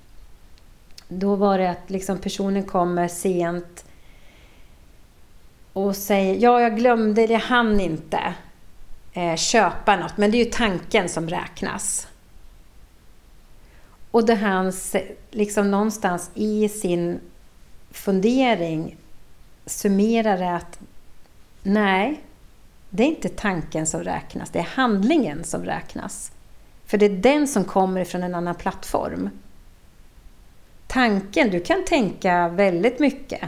[1.09, 3.85] då var det att liksom personen kommer sent
[5.73, 8.35] och säger ja, jag glömde, jag hann inte
[9.13, 10.17] eh, köpa något.
[10.17, 12.09] Men det är ju tanken som räknas.
[14.11, 14.97] Och det hans,
[15.31, 17.21] liksom någonstans i sin
[17.91, 18.97] fundering
[19.67, 20.79] summerar det att
[21.63, 22.21] nej,
[22.91, 26.33] det är inte tanken som räknas, det är handlingen som räknas.
[26.95, 29.31] För det är den som kommer ifrån en annan plattform.
[30.87, 33.41] Tanken, du kan tänka väldigt mycket.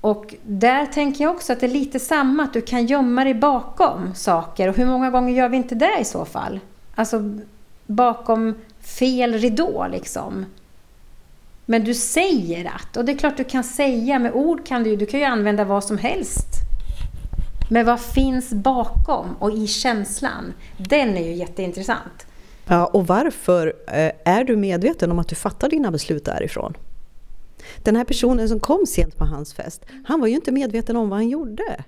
[0.00, 3.34] Och där tänker jag också att det är lite samma, att du kan gömma dig
[3.34, 4.68] bakom saker.
[4.68, 6.60] Och hur många gånger gör vi inte det i så fall?
[6.94, 7.38] Alltså
[7.86, 10.46] bakom fel ridå liksom.
[11.66, 14.90] Men du säger att, och det är klart du kan säga, med ord kan du
[14.90, 16.65] ju, du kan ju använda vad som helst.
[17.68, 20.52] Men vad finns bakom och i känslan?
[20.76, 22.26] Den är ju jätteintressant.
[22.66, 26.76] Ja, och varför eh, är du medveten om att du fattar dina beslut därifrån?
[27.82, 31.08] Den här personen som kom sent på hans fest, han var ju inte medveten om
[31.08, 31.84] vad han gjorde.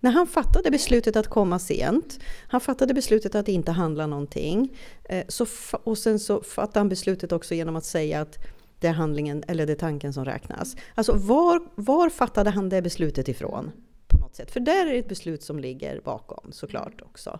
[0.00, 2.18] När han fattade beslutet att komma sent,
[2.48, 5.46] han fattade beslutet att inte handla någonting, eh, så,
[5.84, 8.38] och sen så fattade han beslutet också genom att säga att
[8.80, 10.76] det är handlingen eller det är tanken som räknas.
[10.94, 13.72] Alltså var, var fattade han det beslutet ifrån?
[14.08, 14.50] På något sätt?
[14.50, 17.38] För där är det ett beslut som ligger bakom såklart också.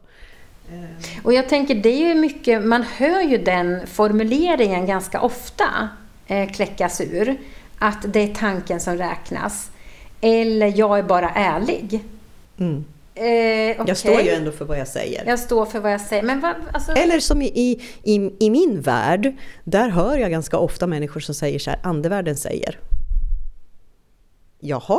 [1.22, 5.88] Och jag tänker, det är ju mycket, man hör ju den formuleringen ganska ofta
[6.26, 7.36] eh, kläckas ur.
[7.78, 9.70] Att det är tanken som räknas.
[10.20, 12.04] Eller jag är bara ärlig.
[12.58, 12.84] Mm.
[13.14, 13.94] Eh, Jag okej.
[13.94, 15.24] står ju ändå för vad jag säger.
[15.26, 16.22] Jag står för vad jag säger.
[16.22, 20.58] Men vad, alltså, Eller som i, i, i, i min värld, där hör jag ganska
[20.58, 22.78] ofta människor som säger så här, andevärlden säger.
[24.60, 24.98] Jaha,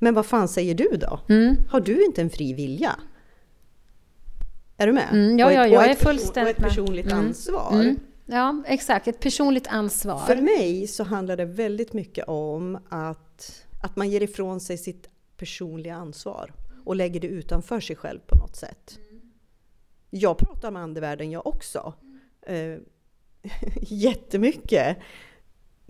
[0.00, 1.20] men vad fan säger du då?
[1.28, 1.56] Mm.
[1.70, 2.96] Har du inte en fri vilja?
[4.76, 5.08] Är du med?
[5.12, 6.68] Mm, ja, Och ja, och jag är fullständigt Och med.
[6.68, 7.18] ett personligt Mm.
[7.18, 7.72] ansvar.
[7.74, 7.96] Mm.
[8.26, 9.08] Ja, exakt.
[9.08, 10.18] Ett personligt ansvar.
[10.18, 15.08] För mig så handlar det väldigt mycket om att, att man ger ifrån sig sitt
[15.36, 16.52] personliga ansvar
[16.84, 18.98] och lägger det utanför sig själv på något sätt.
[20.10, 21.94] Jag pratar med andevärlden jag också.
[22.46, 22.76] Eh,
[23.80, 24.96] jättemycket.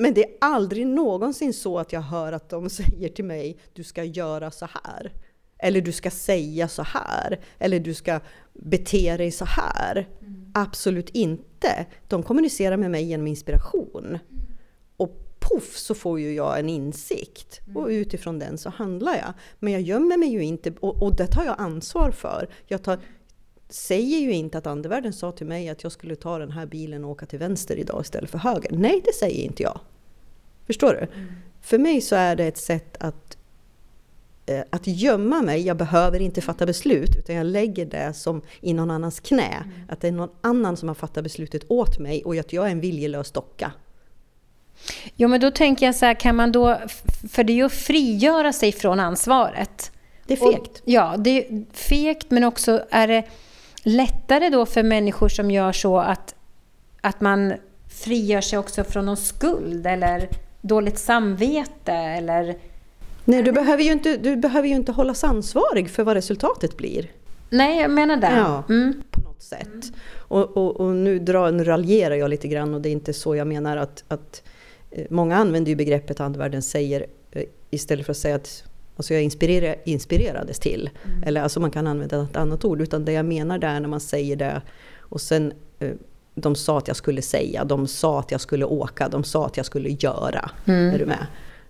[0.01, 3.85] Men det är aldrig någonsin så att jag hör att de säger till mig du
[3.85, 5.13] ska göra så här.
[5.59, 7.41] Eller du ska säga så här.
[7.59, 8.21] Eller du ska
[8.53, 10.09] bete dig så här.
[10.55, 11.87] Absolut inte.
[12.09, 14.19] De kommunicerar med mig genom inspiration.
[14.97, 17.61] Och poff så får ju jag en insikt.
[17.75, 19.33] Och utifrån den så handlar jag.
[19.59, 22.49] Men jag gömmer mig ju inte och, och det tar jag ansvar för.
[22.67, 22.99] Jag tar,
[23.73, 27.05] säger ju inte att andevärlden sa till mig att jag skulle ta den här bilen
[27.05, 28.71] och åka till vänster idag istället för höger.
[28.73, 29.81] Nej, det säger inte jag.
[30.67, 31.07] Förstår du?
[31.61, 33.37] För mig så är det ett sätt att,
[34.47, 35.67] eh, att gömma mig.
[35.67, 39.65] Jag behöver inte fatta beslut utan jag lägger det som i någon annans knä.
[39.89, 42.71] Att det är någon annan som har fattat beslutet åt mig och att jag är
[42.71, 43.73] en viljelös docka.
[45.17, 46.79] Jo, men då tänker jag så här, kan man då...
[47.31, 49.93] För det är ju att frigöra sig från ansvaret.
[50.27, 50.71] Det är fegt.
[50.71, 53.25] Och, ja, det är fegt, men också är det
[53.83, 56.35] lättare då för människor som gör så att,
[57.01, 57.53] att man
[57.89, 60.29] frigör sig också från någon skuld eller
[60.61, 62.57] dåligt samvete eller...
[63.25, 67.11] Nej, du behöver, ju inte, du behöver ju inte hållas ansvarig för vad resultatet blir.
[67.51, 68.33] Nej, jag menar det.
[68.37, 69.03] Ja, mm.
[69.11, 69.63] på något sätt.
[69.63, 69.83] Mm.
[70.19, 73.37] Och, och, och, nu, drar, nu raljerar jag lite grann och det är inte så
[73.37, 74.43] jag menar att, att
[74.91, 78.65] eh, Många använder ju begreppet andevärlden säger eh, istället för att säga att
[79.01, 80.91] alltså jag inspirera, inspirerades till.
[81.05, 81.23] Mm.
[81.23, 82.81] Eller alltså man kan använda ett annat ord.
[82.81, 84.63] Utan det jag menar där när man säger det
[84.99, 85.93] och sen eh,
[86.35, 89.57] de sa att jag skulle säga, de sa att jag skulle åka, de sa att
[89.57, 90.51] jag skulle göra.
[90.65, 90.95] Mm.
[90.95, 91.27] Är du med?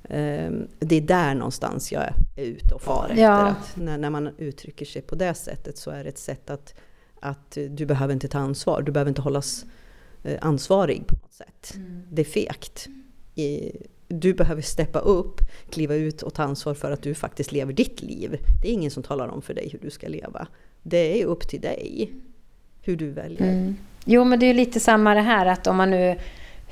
[0.09, 3.23] Ehm, det är där någonstans jag är ute och far efter.
[3.23, 3.47] Ja.
[3.47, 6.75] Att när, när man uttrycker sig på det sättet så är det ett sätt att,
[7.21, 8.83] att du behöver inte ta ansvar.
[8.83, 9.65] Du behöver inte hållas
[10.23, 11.73] eh, ansvarig på något sätt.
[11.75, 12.03] Mm.
[12.11, 12.89] Det är fegt.
[14.13, 15.41] Du behöver steppa upp,
[15.71, 18.39] kliva ut och ta ansvar för att du faktiskt lever ditt liv.
[18.63, 20.47] Det är ingen som talar om för dig hur du ska leva.
[20.83, 22.13] Det är upp till dig
[22.83, 23.53] hur du väljer.
[23.53, 23.77] Mm.
[24.05, 26.17] Jo, men det är lite samma det här att om man nu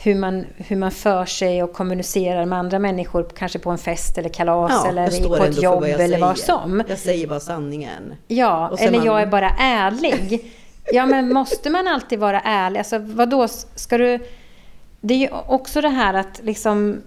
[0.02, 4.18] hur man, hur man för sig och kommunicerar med andra människor, kanske på en fest
[4.18, 6.82] eller kalas ja, eller på ett jobb eller vad som.
[6.88, 8.14] Jag säger bara sanningen.
[8.28, 9.06] Ja, eller man...
[9.06, 10.52] jag är bara ärlig.
[10.92, 12.78] ja, men måste man alltid vara ärlig?
[12.78, 14.18] Alltså, vadå, ska du...
[15.00, 17.02] Det är ju också det här att liksom...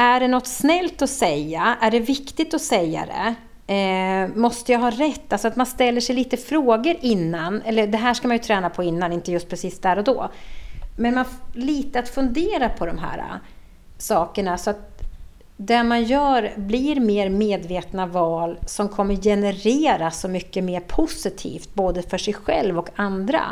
[0.00, 1.76] Är det något snällt att säga?
[1.80, 3.34] Är det viktigt att säga det?
[3.74, 5.32] Eh, måste jag ha rätt?
[5.32, 7.62] Alltså att man ställer sig lite frågor innan.
[7.62, 10.30] Eller det här ska man ju träna på innan, inte just precis där och då.
[10.96, 11.24] Men man,
[11.54, 13.36] lite att fundera på de här eh,
[13.98, 15.02] sakerna så att
[15.56, 22.02] det man gör blir mer medvetna val som kommer generera så mycket mer positivt både
[22.02, 23.42] för sig själv och andra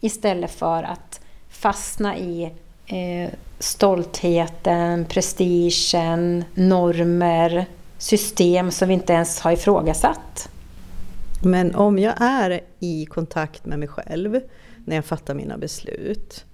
[0.00, 2.52] istället för att fastna i
[2.86, 7.66] eh, stoltheten, prestigen, normer,
[7.98, 10.48] system som vi inte ens har ifrågasatt.
[11.44, 14.40] Men om jag är i kontakt med mig själv
[14.84, 16.44] när jag fattar mina beslut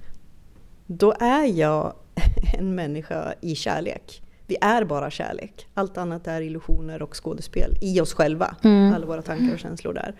[0.86, 1.94] då är jag
[2.58, 4.22] en människa i kärlek.
[4.46, 5.66] Vi är bara kärlek.
[5.74, 8.56] Allt annat är illusioner och skådespel i oss själva.
[8.62, 8.94] Mm.
[8.94, 10.14] Alla våra tankar och känslor där.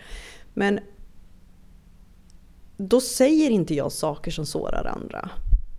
[0.54, 0.80] Men
[2.76, 5.30] då säger inte jag saker som sårar andra.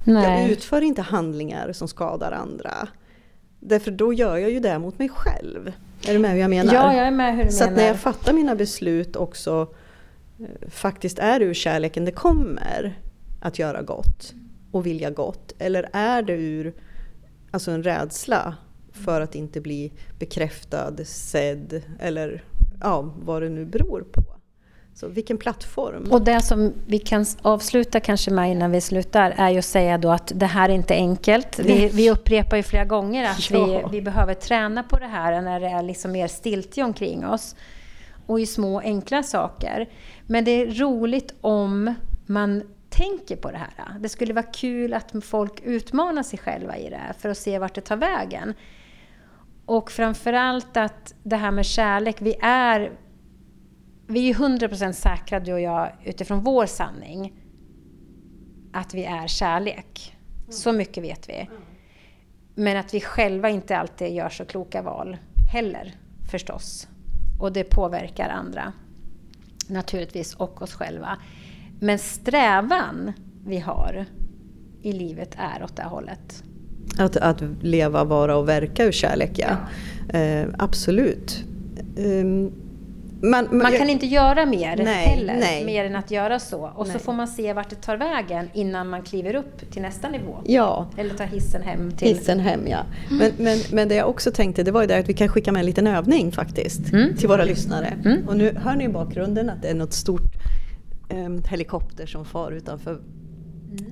[0.04, 0.42] Nej.
[0.42, 2.88] Jag utför inte handlingar som skadar andra.
[3.60, 5.72] Därför då gör jag ju det mot mig själv.
[6.08, 6.74] Är du med hur jag menar?
[6.74, 7.76] Ja, jag är med hur du Så menar.
[7.76, 9.74] Så när jag fattar mina beslut också
[10.40, 12.98] eh, faktiskt är ur kärleken det kommer
[13.42, 14.34] att göra gott
[14.72, 15.54] och vilja gott?
[15.60, 16.74] Eller är det ur
[17.52, 18.56] alltså en rädsla
[18.92, 22.44] för att inte bli bekräftad, sedd eller
[22.82, 24.33] ja, vad det nu beror på?
[24.96, 26.12] Så vilken plattform?
[26.12, 29.98] Och det som vi kan avsluta kanske med innan vi slutar är ju att säga
[29.98, 31.60] då att det här är inte enkelt.
[31.60, 33.66] Vi, vi upprepar ju flera gånger att ja.
[33.66, 37.56] vi, vi behöver träna på det här när det är liksom mer stiltje omkring oss.
[38.26, 39.90] Och i små enkla saker.
[40.28, 41.94] Men det är roligt om
[42.26, 44.00] man tänker på det här.
[44.00, 47.60] Det skulle vara kul att folk utmanar sig själva i det här för att se
[47.60, 48.54] vart det tar vägen.
[49.66, 52.92] Och framförallt att det här med kärlek, vi är
[54.08, 57.34] vi är 100% säkra, du och jag, utifrån vår sanning,
[58.74, 60.18] att vi är kärlek.
[60.50, 61.50] Så mycket vet vi.
[62.56, 65.18] Men att vi själva inte alltid gör så kloka val
[65.52, 65.96] heller,
[66.32, 66.88] förstås.
[67.40, 68.74] Och det påverkar andra,
[69.68, 71.18] naturligtvis, och oss själva.
[71.80, 73.14] Men strävan
[73.46, 74.06] vi har
[74.82, 76.44] i livet är åt det hållet.
[76.98, 79.58] Att, att leva, vara och verka ur kärlek, ja.
[80.08, 80.20] ja.
[80.20, 81.44] Eh, absolut.
[81.98, 82.63] Um,
[83.24, 85.66] man, man, kan inte göra mer nej, heller, nej.
[85.66, 86.72] mer än att göra så.
[86.76, 86.94] Och nej.
[86.94, 90.38] så får man se vart det tar vägen innan man kliver upp till nästa nivå.
[90.46, 90.88] Ja.
[90.98, 91.92] Eller tar hissen hem.
[91.92, 92.08] Till...
[92.08, 92.80] Hissen hem, ja.
[93.10, 95.52] Men, men, men det jag också tänkte, det var ju det att vi kan skicka
[95.52, 96.94] med en liten övning faktiskt.
[96.94, 97.18] Mm.
[97.18, 97.94] Till våra lyssnare.
[98.06, 98.28] Mm.
[98.28, 100.32] Och nu hör ni i bakgrunden att det är något stort
[101.10, 102.92] um, helikopter som far utanför.
[102.92, 103.06] Mm.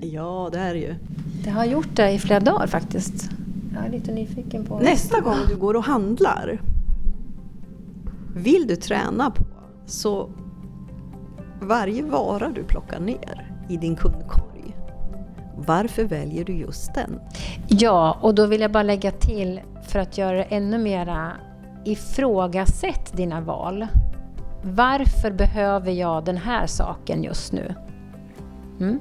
[0.02, 0.96] Ja, det är det ju.
[1.44, 3.30] Det har gjort det i flera dagar faktiskt.
[3.76, 4.80] Jag är lite nyfiken på...
[4.80, 6.60] Nästa gång du går och handlar,
[8.36, 9.46] vill du träna på
[9.86, 10.30] så
[11.62, 14.76] varje vara du plockar ner i din kundkorg,
[15.56, 17.20] varför väljer du just den?
[17.68, 21.32] Ja, och då vill jag bara lägga till för att göra det ännu mera
[21.86, 23.88] ifrågasätt dina val.
[24.64, 27.76] Varför behöver jag den här saken just nu?
[28.80, 29.00] Mm?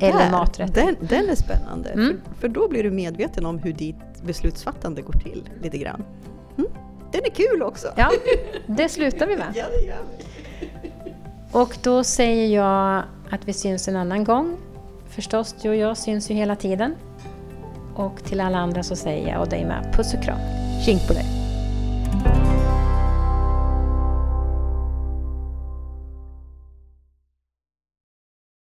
[0.00, 0.86] Eller Där, maträtten.
[0.86, 2.20] Den, den är spännande, mm.
[2.24, 6.04] för, för, då blir du medveten om hur ditt beslutsfattande går till lite grann.
[6.58, 6.70] Mm?
[7.12, 7.88] Den är kul också!
[7.96, 8.10] Ja,
[8.66, 9.52] det slutar vi med.
[9.54, 10.24] ja, det gör vi.
[11.52, 14.56] Och då säger jag att vi syns en annan gång.
[15.08, 16.94] Förstås, du och jag syns ju hela tiden.
[17.94, 20.38] Och till alla andra så säger jag och dig med, puss och kram.
[20.84, 21.37] Tjing på dig!